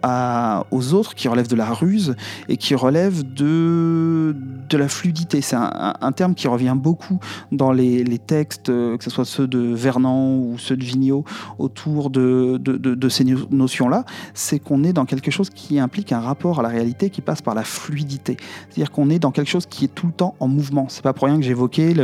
aux 0.70 0.94
autres 0.94 1.14
qui 1.14 1.28
relève 1.28 1.48
de 1.48 1.56
la 1.56 1.72
ruse 1.72 2.16
et 2.48 2.56
qui 2.56 2.74
relève 2.74 3.22
de, 3.34 4.34
de 4.68 4.76
la 4.76 4.88
fluidité. 4.88 5.40
C'est 5.40 5.56
un, 5.56 6.12
terme 6.12 6.34
qui 6.34 6.46
revient 6.48 6.74
beaucoup 6.76 7.18
dans 7.52 7.72
les, 7.72 8.04
les, 8.04 8.18
textes, 8.18 8.68
euh, 8.68 8.98
que 8.98 9.04
ce 9.04 9.10
soit 9.10 9.24
ceux 9.24 9.46
de 9.46 9.58
Vernon 9.58 10.38
ou 10.38 10.58
ceux 10.58 10.76
de 10.76 10.84
Vigneault, 10.84 11.24
autour 11.58 12.10
de, 12.10 12.58
de, 12.58 12.76
de, 12.76 13.08
ces 13.08 13.24
notions-là. 13.24 14.04
C'est 14.34 14.58
qu'on 14.58 14.84
est 14.84 14.92
dans 14.92 15.06
quelque 15.06 15.30
chose 15.30 15.48
qui 15.48 15.78
implique 15.78 16.12
un 16.12 16.20
rapport 16.20 16.60
à 16.60 16.62
la 16.62 16.68
réalité 16.68 17.08
qui 17.08 17.22
passe 17.22 17.40
par 17.40 17.54
la 17.54 17.64
fluidité. 17.64 18.36
C'est-à-dire 18.68 18.90
qu'on 18.90 19.08
est 19.08 19.18
dans 19.18 19.30
quelque 19.30 19.48
chose 19.48 19.66
qui 19.66 19.86
est 19.86 19.94
tout 19.94 20.06
le 20.06 20.12
temps 20.12 20.34
en 20.38 20.48
mouvement. 20.48 20.86
C'est 20.88 21.02
pas 21.02 21.12
pour 21.12 21.28
rien 21.28 21.38
que 21.38 21.44
j'évoquais 21.44 21.94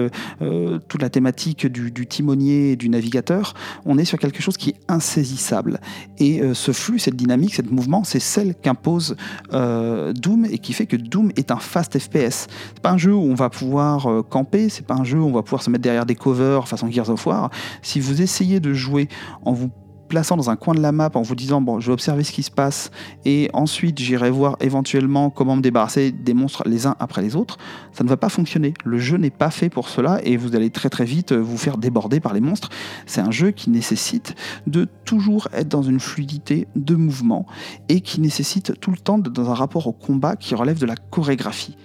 euh, 0.41 0.79
toute 0.89 1.03
la 1.03 1.11
thématique 1.11 1.67
du, 1.67 1.91
du 1.91 2.07
timonier 2.07 2.73
et 2.73 2.77
du 2.77 2.89
navigateur. 2.89 3.55
On 3.85 3.99
est 3.99 4.05
sur 4.05 4.19
quelque 4.19 4.43
chose 4.43 4.57
qui 4.57 4.71
est 4.71 4.77
insaisissable. 4.89 5.81
Et 6.19 6.28
et 6.29 6.43
euh, 6.43 6.53
ce 6.53 6.73
flux, 6.73 6.99
cette 6.99 7.17
dynamique, 7.17 7.55
ce 7.55 7.63
mouvement, 7.63 8.05
c'est 8.05 8.21
celle 8.21 8.55
qu'impose 8.55 9.17
euh, 9.55 10.13
Doom 10.13 10.45
et 10.45 10.59
qui 10.59 10.75
fait 10.75 10.85
que 10.85 10.97
Doom 10.97 11.33
est 11.37 11.51
un 11.51 11.57
fast 11.57 11.99
FPS. 11.99 12.49
C'est 12.75 12.83
pas 12.83 12.91
un 12.91 12.99
jeu 12.99 13.15
où 13.15 13.23
on 13.23 13.35
va 13.35 13.49
pouvoir 13.49 14.11
euh, 14.11 14.23
camper, 14.23 14.69
c'est 14.69 14.87
pas 14.87 14.95
un 14.95 15.05
jeu 15.05 15.19
où 15.19 15.27
on 15.27 15.33
va 15.33 15.43
pouvoir 15.43 15.63
se 15.63 15.71
mettre 15.71 15.83
derrière 15.83 16.05
des 16.05 16.15
covers 16.15 16.69
façon 16.69 16.91
Gears 16.91 17.09
of 17.09 17.27
War. 17.27 17.51
Si 17.81 17.99
vous 17.99 18.21
essayez 18.21 18.61
de 18.61 18.75
jouer 18.75 19.09
en 19.43 19.53
vous 19.53 19.71
plaçant 20.09 20.37
dans 20.37 20.51
un 20.51 20.57
coin 20.57 20.75
de 20.75 20.81
la 20.81 20.93
map 20.93 21.11
en 21.15 21.23
vous 21.23 21.35
disant 21.35 21.61
bon 21.61 21.81
je 21.81 21.87
vais 21.87 21.93
observer 21.93 22.25
ce 22.25 22.33
qui 22.33 22.43
se 22.43 22.51
passe 22.51 22.91
et 23.25 23.51
ensuite 23.53 23.99
j'irai 23.99 24.31
voir 24.31 24.57
éventuellement 24.61 25.31
comment 25.31 25.57
me 25.57 25.63
débarrasser 25.63 26.13
des 26.13 26.35
monstres 26.35 26.63
les 26.67 26.87
uns 26.87 26.97
après 26.99 27.23
les 27.23 27.37
autres, 27.37 27.59
ça 27.93 28.05
ne 28.05 28.09
va 28.09 28.17
pas 28.17 28.29
fonctionner. 28.29 28.75
Le 28.85 28.99
jeu 28.99 29.17
n'est 29.17 29.31
pas 29.31 29.51
fait 29.51 29.69
pour 29.69 29.89
cela 29.89 30.21
et 30.25 30.37
vous 30.37 30.57
allez 30.57 30.71
très 30.71 30.91
très 30.91 31.05
vite 31.05 31.33
vous 31.33 31.59
faire 31.59 31.79
déborder 31.79 32.21
par 32.21 32.33
les 32.33 32.41
monstres. 32.41 32.71
C'est 33.07 33.21
un 33.21 33.31
jeu 33.31 33.51
qui 33.51 33.71
nécessite 33.71 34.35
de 34.67 34.87
toujours 35.05 35.49
être 35.53 35.69
dans 35.69 35.83
une 35.83 36.01
fluidité 36.01 36.69
de 36.77 36.95
mouvement 36.95 37.47
et 37.89 38.01
qui 38.01 38.21
nécessite 38.21 38.79
tout 38.81 38.91
le 38.91 38.99
temps 38.99 39.19
d'être 39.19 39.33
dans 39.33 39.51
un 39.51 39.55
rapport 39.55 39.87
au 39.87 39.93
combat 39.93 40.37
qui 40.37 40.55
relève 40.55 40.79
de 40.79 40.87
la 40.87 40.97
chorégraphie. 40.97 41.77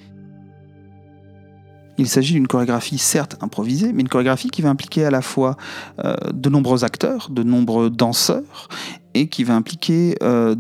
Il 1.98 2.08
s'agit 2.08 2.34
d'une 2.34 2.48
chorégraphie 2.48 2.98
certes 2.98 3.38
improvisée, 3.42 3.94
mais 3.94 4.02
une 4.02 4.10
chorégraphie 4.10 4.50
qui 4.50 4.62
va 4.62 4.70
impliquer 4.70 5.06
à 5.06 5.12
la 5.12 5.22
fois 5.22 5.58
euh, 6.04 6.16
de 6.34 6.50
nombreux 6.50 6.84
acteurs, 6.84 7.30
de 7.30 7.44
nombreux 7.44 7.90
danseurs, 7.90 8.68
et 9.14 9.28
qui 9.28 9.44
va 9.44 9.56
impliquer 9.56 10.16
euh, 10.24 10.56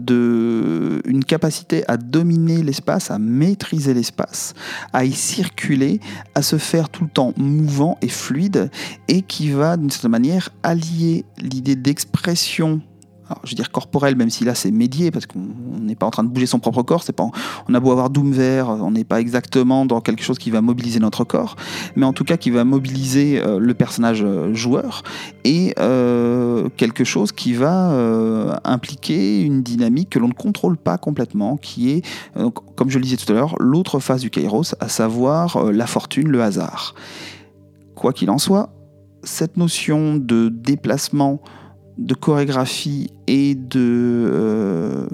une 1.05 1.25
capacité 1.25 1.83
à 1.87 1.97
dominer 1.97 2.61
l'espace, 2.61 3.09
à 3.09 3.17
maîtriser 3.17 3.95
l'espace, 3.95 4.53
à 4.93 5.05
y 5.05 5.11
circuler, 5.11 5.99
à 6.35 6.43
se 6.43 6.57
faire 6.57 6.89
tout 6.89 7.03
le 7.03 7.09
temps 7.09 7.33
mouvant 7.35 7.97
et 8.01 8.09
fluide, 8.09 8.69
et 9.07 9.23
qui 9.23 9.49
va 9.49 9.75
d'une 9.75 9.89
certaine 9.89 10.11
manière 10.11 10.49
allier 10.61 11.25
l'idée 11.39 11.75
d'expression 11.75 12.81
je 13.43 13.51
veux 13.51 13.55
dire 13.55 13.71
corporel, 13.71 14.15
même 14.15 14.29
si 14.29 14.43
là 14.43 14.55
c'est 14.55 14.71
médié, 14.71 15.11
parce 15.11 15.25
qu'on 15.25 15.39
n'est 15.79 15.95
pas 15.95 16.05
en 16.05 16.11
train 16.11 16.23
de 16.23 16.29
bouger 16.29 16.45
son 16.45 16.59
propre 16.59 16.83
corps, 16.83 17.03
c'est 17.03 17.13
pas, 17.13 17.29
on 17.67 17.73
a 17.73 17.79
beau 17.79 17.91
avoir 17.91 18.09
Doom 18.09 18.31
vert, 18.31 18.69
on 18.69 18.91
n'est 18.91 19.03
pas 19.03 19.19
exactement 19.19 19.85
dans 19.85 20.01
quelque 20.01 20.23
chose 20.23 20.37
qui 20.37 20.51
va 20.51 20.61
mobiliser 20.61 20.99
notre 20.99 21.23
corps, 21.23 21.55
mais 21.95 22.05
en 22.05 22.13
tout 22.13 22.23
cas 22.23 22.37
qui 22.37 22.49
va 22.49 22.63
mobiliser 22.63 23.41
euh, 23.41 23.59
le 23.59 23.73
personnage 23.73 24.23
euh, 24.23 24.53
joueur 24.53 25.03
et 25.43 25.73
euh, 25.79 26.69
quelque 26.77 27.03
chose 27.03 27.31
qui 27.31 27.53
va 27.53 27.73
impliquer 28.63 29.41
une 29.41 29.63
dynamique 29.63 30.09
que 30.11 30.19
l'on 30.19 30.27
ne 30.27 30.33
contrôle 30.33 30.77
pas 30.77 30.97
complètement, 30.97 31.57
qui 31.57 31.91
est, 31.91 32.05
comme 32.75 32.89
je 32.89 32.97
le 32.97 33.03
disais 33.03 33.17
tout 33.17 33.31
à 33.31 33.35
l'heure, 33.35 33.55
l'autre 33.59 33.99
phase 33.99 34.21
du 34.21 34.29
Kairos, 34.29 34.75
à 34.79 34.89
savoir 34.89 35.71
la 35.71 35.87
fortune, 35.87 36.29
le 36.29 36.41
hasard. 36.41 36.95
Quoi 37.95 38.13
qu'il 38.13 38.29
en 38.29 38.37
soit, 38.37 38.73
cette 39.23 39.57
notion 39.57 40.15
de 40.15 40.49
déplacement 40.49 41.41
de 41.97 42.13
chorégraphie 42.13 43.11
et 43.27 43.55
de 43.55 43.79
euh, 44.31 45.07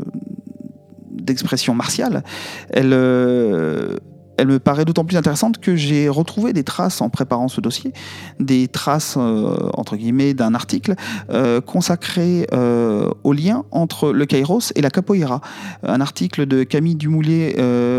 d'expression 1.11 1.75
martiale, 1.75 2.23
elle, 2.69 2.93
euh, 2.93 3.97
elle 4.39 4.47
me 4.47 4.59
paraît 4.59 4.85
d'autant 4.85 5.03
plus 5.03 5.17
intéressante 5.17 5.57
que 5.59 5.75
j'ai 5.75 6.07
retrouvé 6.07 6.53
des 6.53 6.63
traces 6.63 7.01
en 7.01 7.09
préparant 7.09 7.49
ce 7.49 7.59
dossier, 7.59 7.91
des 8.39 8.69
traces 8.69 9.15
euh, 9.17 9.69
entre 9.73 9.97
guillemets 9.97 10.33
d'un 10.33 10.53
article 10.55 10.95
euh, 11.29 11.59
consacré 11.59 12.47
euh, 12.53 13.09
au 13.23 13.33
lien 13.33 13.65
entre 13.71 14.13
le 14.13 14.25
Kairos 14.25 14.71
et 14.75 14.81
la 14.81 14.89
capoeira, 14.89 15.41
un 15.83 15.99
article 15.99 16.45
de 16.45 16.63
Camille 16.63 16.95
Dumoulier 16.95 17.55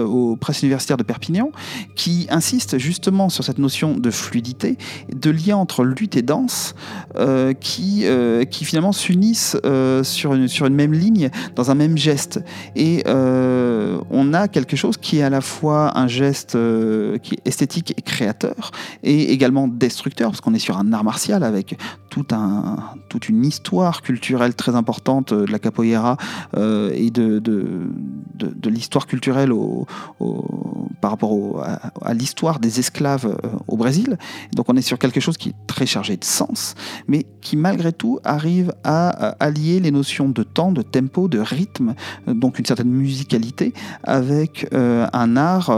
aux 0.06 0.36
presses 0.36 0.62
universitaires 0.62 0.96
de 0.96 1.02
Perpignan 1.02 1.50
qui 1.94 2.26
insiste 2.30 2.78
justement 2.78 3.28
sur 3.28 3.44
cette 3.44 3.58
notion 3.58 3.96
de 3.96 4.10
fluidité, 4.10 4.78
de 5.14 5.30
lien 5.30 5.56
entre 5.56 5.84
lutte 5.84 6.16
et 6.16 6.22
danse 6.22 6.74
qui, 7.60 8.06
qui 8.50 8.64
finalement 8.64 8.92
s'unissent 8.92 9.56
sur, 10.02 10.48
sur 10.48 10.66
une 10.66 10.74
même 10.74 10.92
ligne, 10.92 11.30
dans 11.54 11.70
un 11.70 11.74
même 11.74 11.98
geste. 11.98 12.40
Et 12.76 13.02
on 13.06 14.32
a 14.32 14.48
quelque 14.48 14.76
chose 14.76 14.96
qui 14.96 15.18
est 15.18 15.22
à 15.22 15.30
la 15.30 15.40
fois 15.40 15.98
un 15.98 16.08
geste 16.08 16.29
euh, 16.54 17.18
qui 17.18 17.34
est 17.34 17.46
esthétique 17.46 17.94
et 17.96 18.02
créateur, 18.02 18.70
et 19.02 19.32
également 19.32 19.68
destructeur, 19.68 20.30
parce 20.30 20.40
qu'on 20.40 20.54
est 20.54 20.58
sur 20.58 20.78
un 20.78 20.92
art 20.92 21.04
martial 21.04 21.42
avec 21.42 21.76
un, 22.32 22.76
toute 23.08 23.28
une 23.28 23.44
histoire 23.44 24.02
culturelle 24.02 24.54
très 24.54 24.74
importante 24.74 25.32
de 25.32 25.50
la 25.50 25.58
capoeira 25.58 26.16
euh, 26.56 26.90
et 26.94 27.10
de, 27.10 27.38
de, 27.38 28.70
l'histoire 28.70 29.06
culturelle 29.06 29.52
au, 29.52 29.86
par 31.00 31.10
rapport 31.12 31.64
à, 32.02 32.14
l'histoire 32.14 32.60
des 32.60 32.78
esclaves 32.78 33.26
euh, 33.26 33.48
au 33.66 33.76
Brésil. 33.76 34.16
Donc 34.54 34.68
on 34.68 34.76
est 34.76 34.82
sur 34.82 34.98
quelque 34.98 35.20
chose 35.20 35.36
qui 35.36 35.50
est 35.50 35.54
très 35.66 35.86
chargé 35.86 36.16
de 36.16 36.24
sens, 36.24 36.74
mais 37.08 37.26
qui 37.40 37.56
malgré 37.56 37.92
tout 37.92 38.18
arrive 38.24 38.72
à, 38.84 39.08
allier 39.40 39.80
les 39.80 39.90
notions 39.90 40.28
de 40.28 40.42
temps, 40.42 40.72
de 40.72 40.82
tempo, 40.82 41.28
de 41.28 41.38
rythme, 41.38 41.94
donc 42.26 42.58
une 42.58 42.66
certaine 42.66 42.90
musicalité, 42.90 43.72
avec 44.04 44.68
un 44.72 45.36
art 45.36 45.70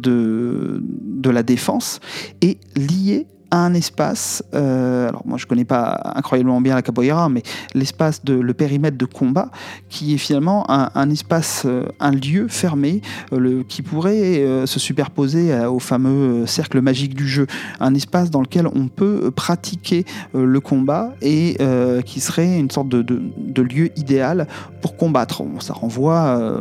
de, 0.00 0.82
la 1.30 1.42
défense 1.42 2.00
et 2.42 2.58
lié 2.76 3.26
un 3.54 3.74
espace, 3.74 4.42
euh, 4.54 5.08
alors 5.08 5.22
moi 5.26 5.38
je 5.38 5.46
connais 5.46 5.64
pas 5.64 6.12
incroyablement 6.16 6.60
bien 6.60 6.74
la 6.74 6.82
capoeira, 6.82 7.28
mais 7.28 7.42
l'espace 7.74 8.24
de 8.24 8.34
le 8.34 8.54
périmètre 8.54 8.98
de 8.98 9.04
combat, 9.04 9.50
qui 9.88 10.14
est 10.14 10.18
finalement 10.18 10.68
un, 10.68 11.10
espace, 11.10 11.62
euh, 11.64 11.86
un 12.00 12.10
lieu 12.10 12.48
fermé, 12.48 13.00
euh, 13.32 13.38
le, 13.38 13.62
qui 13.62 13.82
pourrait 13.82 14.44
se 14.66 14.80
superposer 14.80 15.54
au 15.66 15.78
fameux 15.78 16.46
cercle 16.46 16.80
magique 16.80 17.14
du 17.14 17.28
jeu, 17.28 17.46
un 17.80 17.94
espace 17.94 18.30
dans 18.30 18.40
lequel 18.40 18.66
on 18.66 18.88
peut 18.88 19.30
pratiquer 19.30 20.04
le 20.32 20.60
combat 20.60 21.14
et 21.22 21.56
qui 22.04 22.20
serait 22.20 22.58
une 22.58 22.70
sorte 22.70 22.88
de, 22.88 23.62
lieu 23.62 23.90
idéal 23.98 24.46
pour 24.80 24.96
combattre. 24.96 25.42
ça 25.60 25.72
renvoie 25.72 26.60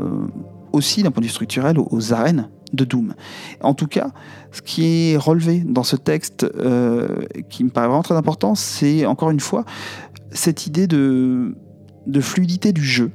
aussi 0.72 1.04
d'un 1.04 1.12
point 1.12 1.22
de 1.22 1.28
vue 1.28 1.32
structurel 1.32 1.78
aux 1.80 2.14
arènes 2.14 2.50
de 2.74 2.86
Doom. 2.86 3.14
En 3.62 3.74
tout 3.74 3.88
cas, 3.88 4.12
ce 4.52 4.62
qui 4.62 4.86
est 4.86 5.18
relevé 5.18 5.64
dans 5.66 5.84
ce 5.84 5.96
texte, 5.96 6.44
euh, 6.44 7.08
qui 7.50 7.64
me 7.64 7.70
paraît 7.70 7.88
vraiment 7.88 8.04
très 8.04 8.16
important, 8.16 8.56
c'est 8.56 9.06
encore 9.06 9.30
une 9.30 9.40
fois 9.40 9.66
cette 10.32 10.68
idée 10.68 10.88
de, 10.88 11.56
de 12.08 12.22
fluidité 12.22 12.74
du 12.74 12.84
jeu. 12.84 13.12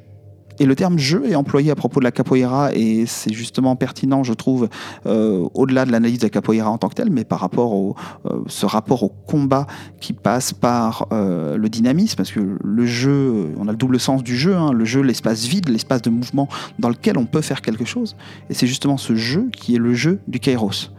Et 0.61 0.67
le 0.67 0.75
terme 0.75 0.99
jeu 0.99 1.25
est 1.27 1.35
employé 1.35 1.71
à 1.71 1.75
propos 1.75 2.01
de 2.01 2.05
la 2.05 2.11
capoeira 2.11 2.73
et 2.75 3.07
c'est 3.07 3.33
justement 3.33 3.77
pertinent, 3.77 4.25
je 4.25 4.33
trouve, 4.33 4.69
euh, 5.07 5.49
au-delà 5.55 5.85
de 5.85 5.93
l'analyse 5.93 6.19
de 6.19 6.27
la 6.27 6.31
capoeira 6.31 6.71
en 6.71 6.79
tant 6.79 6.89
que 6.89 6.95
telle, 6.95 7.11
mais 7.11 7.25
par 7.25 7.41
rapport 7.41 7.73
au 7.73 7.95
euh, 8.27 8.41
ce 8.47 8.67
rapport 8.67 9.03
au 9.03 9.09
combat 9.09 9.67
qui 10.01 10.13
passe 10.13 10.53
par 10.53 11.07
euh, 11.13 11.57
le 11.57 11.69
dynamisme, 11.69 12.17
parce 12.17 12.33
que 12.33 12.41
le 12.63 12.87
jeu, 12.87 13.53
on 13.59 13.69
a 13.69 13.71
le 13.71 13.77
double 13.77 14.01
sens 14.01 14.23
du 14.23 14.37
jeu, 14.37 14.55
hein, 14.55 14.73
le 14.73 14.85
jeu, 14.85 15.01
l'espace 15.01 15.45
vide, 15.45 15.69
l'espace 15.69 16.03
de 16.03 16.11
mouvement 16.11 16.49
dans 16.79 16.89
lequel 16.89 17.19
on 17.19 17.27
peut 17.27 17.41
faire 17.43 17.63
quelque 17.63 17.85
chose. 17.85 18.17
Et 18.51 18.55
c'est 18.55 18.67
justement 18.67 18.97
ce 18.97 19.15
jeu 19.15 19.49
qui 19.53 19.77
est 19.77 19.79
le 19.79 19.95
jeu 19.95 20.21
du 20.27 20.41
kairos. 20.41 20.91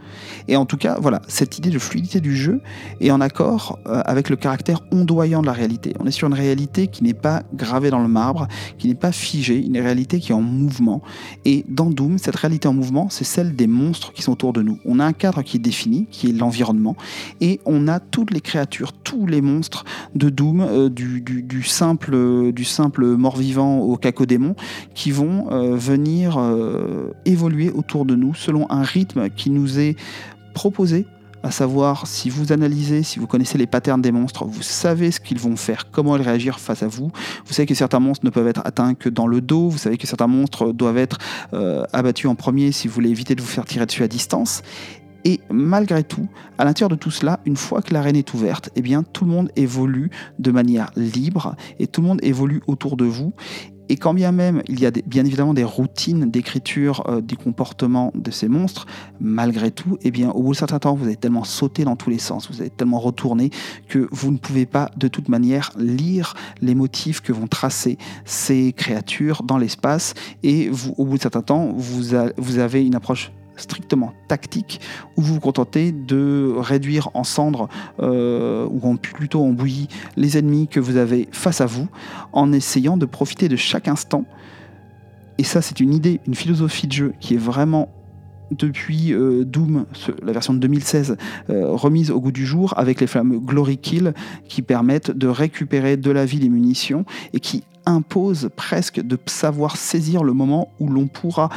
Et 0.48 0.56
en 0.56 0.66
tout 0.66 0.76
cas, 0.76 0.98
voilà, 1.00 1.20
cette 1.28 1.58
idée 1.58 1.70
de 1.70 1.78
fluidité 1.78 2.20
du 2.20 2.36
jeu 2.36 2.60
est 3.00 3.10
en 3.10 3.20
accord 3.20 3.78
euh, 3.86 4.02
avec 4.04 4.30
le 4.30 4.36
caractère 4.36 4.80
ondoyant 4.92 5.40
de 5.42 5.46
la 5.46 5.52
réalité. 5.52 5.94
On 6.00 6.06
est 6.06 6.10
sur 6.10 6.28
une 6.28 6.34
réalité 6.34 6.88
qui 6.88 7.04
n'est 7.04 7.14
pas 7.14 7.42
gravée 7.54 7.90
dans 7.90 8.00
le 8.00 8.08
marbre, 8.08 8.48
qui 8.78 8.88
n'est 8.88 8.94
pas 8.94 9.12
figée, 9.12 9.49
une 9.58 9.78
réalité 9.78 10.20
qui 10.20 10.32
est 10.32 10.34
en 10.34 10.42
mouvement. 10.42 11.02
Et 11.44 11.64
dans 11.68 11.90
Doom, 11.90 12.18
cette 12.18 12.36
réalité 12.36 12.68
en 12.68 12.72
mouvement, 12.72 13.08
c'est 13.10 13.24
celle 13.24 13.56
des 13.56 13.66
monstres 13.66 14.12
qui 14.12 14.22
sont 14.22 14.32
autour 14.32 14.52
de 14.52 14.62
nous. 14.62 14.78
On 14.84 14.98
a 14.98 15.04
un 15.04 15.12
cadre 15.12 15.42
qui 15.42 15.56
est 15.56 15.60
défini, 15.60 16.06
qui 16.10 16.30
est 16.30 16.32
l'environnement, 16.32 16.96
et 17.40 17.60
on 17.64 17.88
a 17.88 18.00
toutes 18.00 18.30
les 18.30 18.40
créatures, 18.40 18.92
tous 18.92 19.26
les 19.26 19.40
monstres 19.40 19.84
de 20.14 20.28
Doom, 20.28 20.60
euh, 20.60 20.88
du, 20.88 21.62
simple, 21.62 22.52
du 22.52 22.64
simple 22.64 23.04
mort-vivant 23.16 23.80
au 23.80 23.96
cacodémon, 23.96 24.54
qui 24.94 25.10
vont 25.10 25.50
euh, 25.50 25.76
venir 25.76 26.38
évoluer 27.24 27.70
autour 27.70 28.04
de 28.04 28.14
nous 28.14 28.34
selon 28.34 28.70
un 28.70 28.82
rythme 28.82 29.30
qui 29.30 29.50
nous 29.50 29.78
est 29.78 29.96
proposé, 30.54 31.06
à 31.42 31.50
savoir 31.50 32.06
si 32.06 32.30
vous 32.30 32.52
analysez, 32.52 33.02
si 33.02 33.18
vous 33.18 33.26
connaissez 33.26 33.58
les 33.58 33.66
patterns 33.66 34.02
des 34.02 34.12
monstres, 34.12 34.44
vous 34.44 34.62
savez 34.62 35.10
ce 35.10 35.20
qu'ils 35.20 35.38
vont 35.38 35.56
faire, 35.56 35.90
comment 35.90 36.16
ils 36.16 36.22
réagir 36.22 36.60
face 36.60 36.82
à 36.82 36.88
vous. 36.88 37.10
Vous 37.46 37.52
savez 37.52 37.66
que 37.66 37.74
certains 37.74 38.00
monstres 38.00 38.24
ne 38.24 38.30
peuvent 38.30 38.48
être 38.48 38.62
atteints 38.64 38.94
que 38.94 39.08
dans 39.08 39.26
le 39.26 39.40
dos, 39.40 39.68
vous 39.68 39.78
savez 39.78 39.96
que 39.98 40.06
certains 40.06 40.26
monstres 40.26 40.72
doivent 40.72 40.98
être 40.98 41.18
euh, 41.54 41.84
abattus 41.92 42.26
en 42.26 42.34
premier 42.34 42.72
si 42.72 42.88
vous 42.88 42.94
voulez 42.94 43.10
éviter 43.10 43.34
de 43.34 43.40
vous 43.40 43.48
faire 43.48 43.64
tirer 43.64 43.86
dessus 43.86 44.02
à 44.02 44.08
distance. 44.08 44.62
Et 45.24 45.40
malgré 45.50 46.02
tout, 46.02 46.28
à 46.56 46.64
l'intérieur 46.64 46.88
de 46.88 46.94
tout 46.94 47.10
cela, 47.10 47.40
une 47.44 47.56
fois 47.56 47.82
que 47.82 47.92
l'arène 47.92 48.16
est 48.16 48.32
ouverte, 48.32 48.70
eh 48.74 48.82
bien, 48.82 49.02
tout 49.02 49.24
le 49.24 49.30
monde 49.30 49.50
évolue 49.56 50.10
de 50.38 50.50
manière 50.50 50.90
libre 50.96 51.56
et 51.78 51.86
tout 51.86 52.00
le 52.00 52.08
monde 52.08 52.20
évolue 52.22 52.62
autour 52.66 52.96
de 52.96 53.04
vous. 53.04 53.32
Et 53.90 53.96
quand 53.96 54.14
bien 54.14 54.30
même 54.30 54.62
il 54.68 54.78
y 54.78 54.86
a 54.86 54.92
bien 55.04 55.24
évidemment 55.24 55.52
des 55.52 55.64
routines 55.64 56.30
d'écriture 56.30 57.02
euh, 57.08 57.20
du 57.20 57.36
comportement 57.36 58.12
de 58.14 58.30
ces 58.30 58.46
monstres, 58.46 58.86
malgré 59.20 59.72
tout, 59.72 59.98
eh 60.02 60.12
bien, 60.12 60.30
au 60.30 60.42
bout 60.42 60.52
d'un 60.52 60.60
certain 60.60 60.78
temps, 60.78 60.94
vous 60.94 61.06
avez 61.06 61.16
tellement 61.16 61.42
sauté 61.42 61.82
dans 61.84 61.96
tous 61.96 62.08
les 62.08 62.20
sens, 62.20 62.48
vous 62.48 62.60
avez 62.60 62.70
tellement 62.70 63.00
retourné 63.00 63.50
que 63.88 64.08
vous 64.12 64.30
ne 64.30 64.36
pouvez 64.36 64.64
pas 64.64 64.92
de 64.96 65.08
toute 65.08 65.28
manière 65.28 65.72
lire 65.76 66.34
les 66.62 66.76
motifs 66.76 67.20
que 67.20 67.32
vont 67.32 67.48
tracer 67.48 67.98
ces 68.24 68.72
créatures 68.72 69.42
dans 69.42 69.58
l'espace. 69.58 70.14
Et 70.44 70.68
vous, 70.68 70.94
au 70.96 71.04
bout 71.04 71.16
d'un 71.16 71.22
certain 71.22 71.42
temps, 71.42 71.72
vous 71.74 72.58
avez 72.58 72.86
une 72.86 72.94
approche 72.94 73.32
strictement 73.60 74.12
tactique 74.28 74.80
où 75.16 75.22
vous 75.22 75.34
vous 75.34 75.40
contentez 75.40 75.92
de 75.92 76.54
réduire 76.56 77.10
en 77.14 77.24
cendres 77.24 77.68
euh, 78.00 78.66
ou 78.66 78.96
plutôt 78.96 79.42
en 79.44 79.50
bouillie 79.50 79.88
les 80.16 80.38
ennemis 80.38 80.68
que 80.68 80.80
vous 80.80 80.96
avez 80.96 81.28
face 81.32 81.60
à 81.60 81.66
vous 81.66 81.88
en 82.32 82.52
essayant 82.52 82.96
de 82.96 83.06
profiter 83.06 83.48
de 83.48 83.56
chaque 83.56 83.88
instant. 83.88 84.24
Et 85.38 85.44
ça, 85.44 85.62
c'est 85.62 85.80
une 85.80 85.94
idée, 85.94 86.20
une 86.26 86.34
philosophie 86.34 86.86
de 86.86 86.92
jeu 86.92 87.14
qui 87.20 87.34
est 87.34 87.38
vraiment 87.38 87.88
depuis 88.50 89.12
euh, 89.12 89.44
Doom, 89.44 89.86
la 90.22 90.32
version 90.32 90.52
de 90.52 90.58
2016, 90.58 91.16
euh, 91.50 91.70
remise 91.70 92.10
au 92.10 92.20
goût 92.20 92.32
du 92.32 92.44
jour 92.44 92.74
avec 92.76 93.00
les 93.00 93.06
fameux 93.06 93.38
Glory 93.38 93.78
Kill 93.78 94.12
qui 94.48 94.62
permettent 94.62 95.10
de 95.10 95.28
récupérer 95.28 95.96
de 95.96 96.10
la 96.10 96.24
vie 96.24 96.40
des 96.40 96.48
munitions 96.48 97.04
et 97.32 97.40
qui 97.40 97.64
impose 97.90 98.50
presque 98.56 99.00
de 99.00 99.18
savoir 99.26 99.76
saisir 99.76 100.24
le 100.24 100.32
moment 100.32 100.72
où 100.80 100.88
l'on 100.88 101.06
pourra 101.06 101.48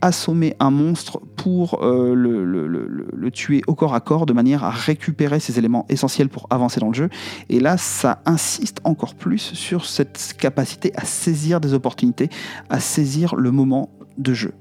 assommer 0.00 0.56
un 0.58 0.70
monstre 0.70 1.20
pour 1.36 1.82
euh, 1.82 2.14
le, 2.14 3.30
tuer 3.30 3.62
au 3.66 3.74
corps 3.74 3.94
à 3.94 4.00
corps 4.00 4.26
de 4.26 4.32
manière 4.32 4.64
à 4.64 4.70
récupérer 4.70 5.40
ces 5.40 5.58
éléments 5.58 5.86
essentiels 5.88 6.28
pour 6.28 6.46
avancer 6.50 6.80
dans 6.80 6.88
le 6.88 6.94
jeu. 6.94 7.08
Et 7.48 7.60
là, 7.60 7.78
ça 7.78 8.20
insiste 8.26 8.80
encore 8.84 9.14
plus 9.14 9.38
sur 9.54 9.86
cette 9.86 10.34
capacité 10.38 10.92
à 10.96 11.04
saisir 11.04 11.60
des 11.60 11.72
opportunités, 11.72 12.28
à 12.68 12.80
saisir 12.80 13.36
le 13.36 13.52
moment 13.52 13.90
de 14.18 14.34
jeu. 14.34 14.52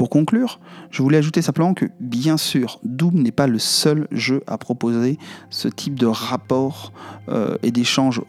Pour 0.00 0.08
conclure, 0.08 0.60
je 0.90 1.02
voulais 1.02 1.18
ajouter 1.18 1.42
simplement 1.42 1.74
que, 1.74 1.84
bien 2.00 2.38
sûr, 2.38 2.80
Doom 2.84 3.16
n'est 3.16 3.32
pas 3.32 3.46
le 3.46 3.58
seul 3.58 4.08
jeu 4.10 4.42
à 4.46 4.56
proposer 4.56 5.18
ce 5.50 5.68
type 5.68 5.98
de 5.98 6.06
rapport 6.06 6.94
euh, 7.28 7.58
et 7.62 7.70
d'échange 7.70 8.22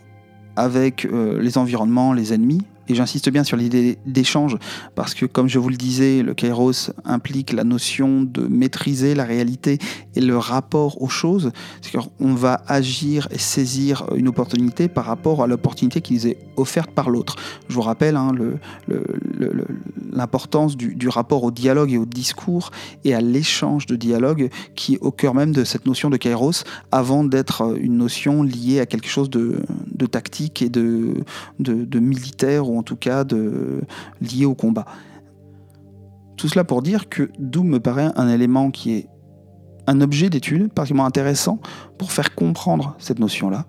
avec 0.57 1.05
euh, 1.05 1.41
les 1.41 1.57
environnements, 1.57 2.11
les 2.11 2.33
ennemis, 2.33 2.59
et 2.91 2.95
j'insiste 2.95 3.29
bien 3.29 3.45
sur 3.45 3.55
l'idée 3.55 3.97
d'échange, 4.05 4.57
parce 4.95 5.13
que 5.13 5.25
comme 5.25 5.47
je 5.47 5.59
vous 5.59 5.69
le 5.69 5.77
disais, 5.77 6.23
le 6.23 6.33
Kairos 6.33 6.91
implique 7.05 7.53
la 7.53 7.63
notion 7.63 8.21
de 8.21 8.41
maîtriser 8.41 9.15
la 9.15 9.23
réalité 9.23 9.79
et 10.15 10.19
le 10.19 10.37
rapport 10.37 11.01
aux 11.01 11.07
choses. 11.07 11.51
C'est-à-dire 11.81 12.09
qu'on 12.17 12.33
va 12.33 12.61
agir 12.67 13.29
et 13.31 13.37
saisir 13.37 14.03
une 14.13 14.27
opportunité 14.27 14.89
par 14.89 15.05
rapport 15.05 15.41
à 15.41 15.47
l'opportunité 15.47 16.01
qui 16.01 16.15
nous 16.15 16.27
est 16.27 16.37
offerte 16.57 16.91
par 16.91 17.09
l'autre. 17.09 17.37
Je 17.69 17.75
vous 17.75 17.81
rappelle 17.81 18.17
hein, 18.17 18.33
l'importance 20.11 20.75
du, 20.75 21.07
rapport 21.07 21.43
au 21.43 21.51
dialogue 21.51 21.93
et 21.93 21.97
au 21.97 22.05
discours 22.05 22.71
et 23.05 23.13
à 23.13 23.21
l'échange 23.21 23.85
de 23.85 23.95
dialogue 23.95 24.49
qui 24.75 24.95
est 24.95 24.99
au 24.99 25.11
cœur 25.11 25.33
même 25.33 25.53
de 25.53 25.63
cette 25.63 25.85
notion 25.85 26.09
de 26.09 26.17
Kairos 26.17 26.63
avant 26.91 27.23
d'être 27.23 27.77
une 27.79 27.97
notion 27.97 28.43
liée 28.43 28.81
à 28.81 28.85
quelque 28.85 29.07
chose 29.07 29.29
de, 29.29 29.61
tactique 30.11 30.61
et 30.61 30.69
de, 30.69 31.13
de, 31.59 31.85
de 31.85 31.99
militaire 31.99 32.69
ou 32.69 32.80
en 32.81 32.83
tout 32.83 32.95
cas 32.95 33.23
de, 33.23 33.81
lié 34.21 34.45
au 34.45 34.55
combat. 34.55 34.85
Tout 36.35 36.47
cela 36.47 36.63
pour 36.63 36.81
dire 36.81 37.07
que 37.09 37.29
Doom 37.37 37.67
me 37.67 37.79
paraît 37.79 38.09
un 38.15 38.27
élément 38.27 38.71
qui 38.71 38.93
est 38.93 39.07
un 39.85 40.01
objet 40.01 40.29
d'étude 40.29 40.73
particulièrement 40.73 41.07
intéressant 41.07 41.59
pour 41.99 42.11
faire 42.11 42.33
comprendre 42.33 42.95
cette 42.97 43.19
notion-là 43.19 43.65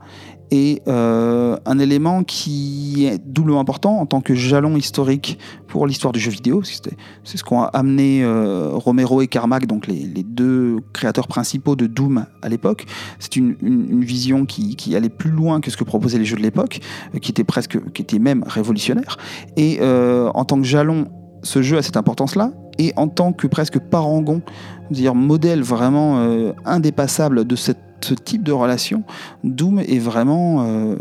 et 0.52 0.82
euh, 0.86 1.56
un 1.64 1.78
élément 1.78 2.24
qui 2.24 3.06
est 3.06 3.18
doublement 3.26 3.58
important 3.58 3.98
en 3.98 4.04
tant 4.04 4.20
que 4.20 4.34
jalon 4.34 4.76
historique 4.76 5.38
pour 5.66 5.86
l'histoire 5.86 6.12
du 6.12 6.20
jeu 6.20 6.30
vidéo. 6.30 6.62
C'est 6.62 6.92
ce 7.24 7.42
qu'ont 7.42 7.62
amené 7.62 8.22
euh, 8.22 8.68
Romero 8.70 9.22
et 9.22 9.28
Carmack, 9.28 9.66
donc 9.66 9.86
les, 9.86 10.22
deux 10.22 10.80
créateurs 10.92 11.26
principaux 11.26 11.74
de 11.74 11.86
Doom 11.86 12.26
à 12.42 12.50
l'époque. 12.50 12.84
C'est 13.18 13.36
une, 13.36 14.04
vision 14.04 14.44
qui, 14.44 14.94
allait 14.94 15.08
plus 15.08 15.30
loin 15.30 15.62
que 15.62 15.70
ce 15.70 15.78
que 15.78 15.84
proposaient 15.84 16.18
les 16.18 16.26
jeux 16.26 16.36
de 16.36 16.42
l'époque, 16.42 16.80
euh, 17.14 17.18
qui 17.18 17.30
était 17.30 17.44
presque, 17.44 17.78
qui 17.94 18.02
était 18.02 18.18
même 18.18 18.44
révolutionnaire. 18.46 19.16
Et 19.56 19.80
en 19.80 20.44
tant 20.44 20.58
que 20.58 20.66
jalon, 20.66 21.06
ce 21.42 21.62
jeu 21.62 21.78
a 21.78 21.82
cette 21.82 21.96
importance-là. 21.96 22.52
Et 22.78 22.92
en 22.96 23.08
tant 23.08 23.32
que 23.32 23.46
presque 23.46 23.78
parangon, 23.78 24.42
dire 24.90 25.14
modèle 25.14 25.62
vraiment 25.62 26.52
indépassable 26.66 27.46
de 27.46 27.56
cette 27.56 27.91
ce 28.04 28.14
type 28.14 28.42
de 28.42 28.52
relation, 28.52 29.04
Doom 29.44 29.80
est 29.80 29.98
vraiment, 29.98 30.64
euh, 30.66 30.96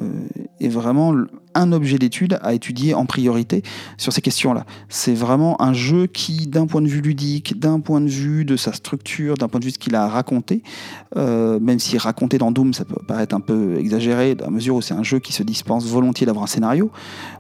est 0.59 0.69
vraiment 0.69 1.13
un 1.53 1.71
objet 1.71 1.97
d'étude 1.97 2.39
à 2.41 2.53
étudier 2.53 2.93
en 2.93 3.05
priorité 3.05 3.63
sur 3.97 4.13
ces 4.13 4.21
questions-là. 4.21 4.65
C'est 4.89 5.13
vraiment 5.13 5.61
un 5.61 5.73
jeu 5.73 6.07
qui, 6.07 6.47
d'un 6.47 6.67
point 6.67 6.81
de 6.81 6.87
vue 6.87 7.01
ludique, 7.01 7.59
d'un 7.59 7.79
point 7.79 8.01
de 8.01 8.09
vue 8.09 8.45
de 8.45 8.55
sa 8.55 8.73
structure, 8.73 9.35
d'un 9.35 9.47
point 9.47 9.59
de 9.59 9.65
vue 9.65 9.71
de 9.71 9.75
ce 9.75 9.79
qu'il 9.79 9.95
a 9.95 10.07
raconté, 10.07 10.63
euh, 11.17 11.59
même 11.59 11.79
si 11.79 11.97
raconter 11.97 12.37
dans 12.37 12.51
Doom, 12.51 12.73
ça 12.73 12.85
peut 12.85 12.95
paraître 13.05 13.35
un 13.35 13.39
peu 13.39 13.77
exagéré, 13.77 14.35
la 14.35 14.49
mesure 14.49 14.75
où 14.75 14.81
c'est 14.81 14.93
un 14.93 15.03
jeu 15.03 15.19
qui 15.19 15.33
se 15.33 15.43
dispense 15.43 15.85
volontiers 15.85 16.25
d'avoir 16.25 16.43
un 16.43 16.47
scénario, 16.47 16.91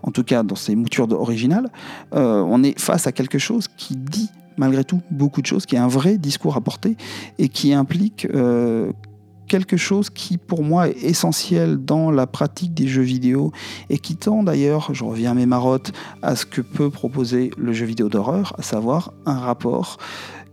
en 0.03 0.11
tout 0.11 0.23
cas 0.23 0.43
dans 0.43 0.55
ses 0.55 0.75
moutures 0.75 1.11
originales, 1.11 1.69
euh, 2.13 2.41
on 2.41 2.63
est 2.63 2.77
face 2.79 3.07
à 3.07 3.11
quelque 3.11 3.37
chose 3.37 3.67
qui 3.77 3.95
dit 3.95 4.29
malgré 4.57 4.83
tout 4.83 5.01
beaucoup 5.09 5.41
de 5.41 5.47
choses, 5.47 5.65
qui 5.65 5.75
est 5.75 5.79
un 5.79 5.87
vrai 5.87 6.17
discours 6.17 6.57
à 6.57 6.61
porter 6.61 6.97
et 7.39 7.47
qui 7.49 7.73
implique 7.73 8.27
quelque 9.51 9.75
chose 9.75 10.09
qui 10.09 10.37
pour 10.37 10.63
moi 10.63 10.87
est 10.87 11.03
essentiel 11.03 11.75
dans 11.75 12.09
la 12.09 12.25
pratique 12.25 12.73
des 12.73 12.87
jeux 12.87 13.01
vidéo 13.01 13.51
et 13.89 13.97
qui 13.97 14.15
tend 14.15 14.43
d'ailleurs, 14.43 14.93
je 14.93 15.03
reviens 15.03 15.31
à 15.31 15.33
mes 15.33 15.45
marottes, 15.45 15.91
à 16.21 16.37
ce 16.37 16.45
que 16.45 16.61
peut 16.61 16.89
proposer 16.89 17.51
le 17.57 17.73
jeu 17.73 17.85
vidéo 17.85 18.07
d'horreur, 18.07 18.55
à 18.57 18.61
savoir 18.61 19.13
un 19.25 19.37
rapport 19.37 19.97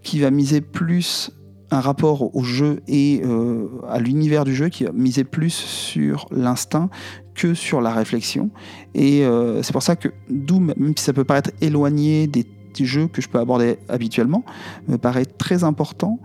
qui 0.02 0.18
va 0.18 0.32
miser 0.32 0.60
plus 0.60 1.30
un 1.70 1.78
rapport 1.78 2.34
au 2.34 2.42
jeu 2.42 2.80
et 2.88 3.22
euh, 3.24 3.68
à 3.88 4.00
l'univers 4.00 4.44
du 4.44 4.52
jeu 4.52 4.68
qui 4.68 4.82
va 4.82 4.90
miser 4.90 5.22
plus 5.22 5.54
sur 5.54 6.26
l'instinct 6.32 6.90
que 7.36 7.54
sur 7.54 7.80
la 7.80 7.92
réflexion. 7.92 8.50
Et 8.96 9.24
euh, 9.24 9.62
c'est 9.62 9.72
pour 9.72 9.84
ça 9.84 9.94
que 9.94 10.08
Doom, 10.28 10.74
même 10.76 10.96
si 10.96 11.04
ça 11.04 11.12
peut 11.12 11.22
paraître 11.22 11.52
éloigné 11.60 12.26
des 12.26 12.44
jeux 12.80 13.06
que 13.06 13.22
je 13.22 13.28
peux 13.28 13.38
aborder 13.38 13.78
habituellement, 13.88 14.44
me 14.88 14.98
paraît 14.98 15.24
très 15.24 15.62
important 15.62 16.18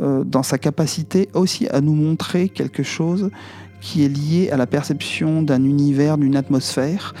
dans 0.00 0.42
sa 0.42 0.58
capacité 0.58 1.28
aussi 1.34 1.68
à 1.68 1.80
nous 1.80 1.94
montrer 1.94 2.48
quelque 2.48 2.82
chose 2.82 3.30
qui 3.80 4.04
est 4.04 4.08
lié 4.08 4.50
à 4.50 4.56
la 4.56 4.66
perception 4.66 5.42
d'un 5.42 5.64
univers, 5.64 6.18
d'une 6.18 6.36
atmosphère. 6.36 7.14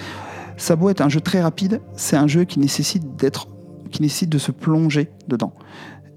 Beau 0.78 0.90
être 0.90 1.00
un 1.00 1.08
jeu 1.08 1.20
très 1.20 1.40
rapide, 1.40 1.80
c'est 1.94 2.16
un 2.16 2.26
jeu 2.26 2.44
qui 2.44 2.60
nécessite 2.60 3.16
d'être, 3.16 3.48
qui 3.90 4.02
nécessite 4.02 4.28
de 4.28 4.38
se 4.38 4.52
plonger 4.52 5.08
dedans. 5.26 5.54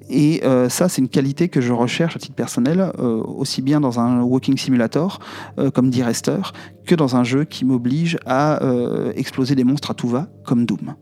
Et 0.09 0.41
euh, 0.43 0.67
ça, 0.67 0.89
c'est 0.89 1.01
une 1.01 1.07
qualité 1.07 1.47
que 1.47 1.61
je 1.61 1.71
recherche 1.71 2.17
à 2.17 2.19
titre 2.19 2.35
personnel, 2.35 2.91
euh, 2.99 3.23
aussi 3.23 3.61
bien 3.61 3.79
dans 3.79 4.01
un 4.01 4.21
walking 4.21 4.57
simulator, 4.57 5.19
comme 5.73 5.89
dit 5.89 6.03
Rester, 6.03 6.41
que 6.85 6.93
dans 6.93 7.15
un 7.15 7.23
jeu 7.23 7.45
qui 7.45 7.63
m'oblige 7.63 8.17
à 8.25 8.59
exploser 9.15 9.55
des 9.55 9.63
monstres 9.63 9.91
à 9.91 9.93
tout 9.93 10.09
va, 10.09 10.27
comme 10.43 10.65
Doom. 10.65 10.95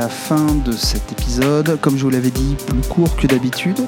La 0.00 0.08
fin 0.08 0.54
de 0.64 0.72
cet 0.72 1.12
épisode. 1.12 1.78
Comme 1.82 1.98
je 1.98 2.04
vous 2.04 2.10
l'avais 2.10 2.30
dit, 2.30 2.56
plus 2.66 2.80
court 2.88 3.16
que 3.16 3.26
d'habitude. 3.26 3.80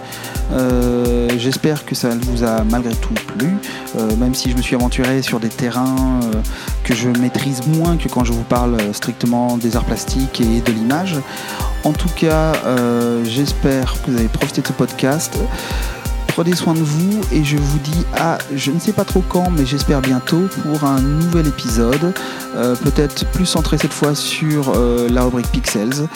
Euh, 0.53 1.27
j'espère 1.39 1.87
que 1.87 1.95
ça 1.95 2.11
vous 2.11 2.45
a 2.45 2.65
malgré 2.65 2.95
tout 2.95 3.15
plu, 3.15 3.57
euh, 3.97 4.15
même 4.17 4.35
si 4.35 4.51
je 4.51 4.57
me 4.57 4.61
suis 4.61 4.75
aventuré 4.77 5.23
sur 5.23 5.41
des 5.41 5.49
terrains 5.49 6.21
euh, 6.25 6.43
que 6.85 6.95
je 6.95 7.09
maîtrise 7.09 7.67
moins 7.67 7.97
que 7.97 8.11
quand 8.11 8.25
je 8.25 8.35
vous 8.35 8.43
parle 8.43 8.77
strictement 8.93 9.57
des 9.57 9.75
arts 9.75 9.87
plastiques 9.87 10.43
et 10.43 10.61
de 10.61 10.73
l'image. 10.73 11.17
En 11.85 11.93
tout 11.93 12.11
cas, 12.15 12.53
j'espère 13.25 13.95
que 14.03 14.11
vous 14.11 14.19
avez 14.19 14.29
profité 14.29 14.61
de 14.61 14.67
ce 14.67 14.73
podcast. 14.73 15.39
Prenez 16.35 16.57
soin 16.57 16.73
de 16.73 16.81
vous 16.81 17.21
et 17.31 17.45
je 17.45 17.59
vous 17.59 17.79
dis 17.81 18.07
à 18.17 18.39
je 18.55 18.71
ne 18.71 18.81
sais 18.81 18.95
pas 18.95 19.05
trop 19.05 19.23
quand, 19.29 19.51
mais 19.51 19.67
j'espère 19.67 20.01
bientôt 20.01 20.49
pour 20.63 20.85
un 20.85 20.99
nouvel 20.99 21.47
épisode, 21.47 22.15
euh, 22.57 22.75
peut-être 22.75 23.27
plus 23.33 23.45
centré 23.45 23.77
cette 23.77 23.93
fois 23.93 24.15
sur 24.15 24.73
euh, 24.75 25.11
la 25.11 25.25
rubrique 25.25 25.51
Pixels. 25.53 26.09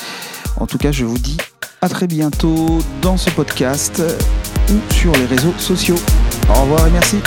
En 0.56 0.66
tout 0.66 0.78
cas, 0.78 0.90
je 0.90 1.04
vous 1.04 1.18
dis 1.18 1.36
à 1.82 1.90
très 1.90 2.06
bientôt 2.06 2.78
dans 3.02 3.18
ce 3.18 3.28
podcast 3.28 4.02
ou 4.70 4.94
sur 4.94 5.12
les 5.12 5.26
réseaux 5.26 5.52
sociaux. 5.58 5.98
Au 6.48 6.62
revoir 6.62 6.86
et 6.86 6.90
merci. 6.90 7.18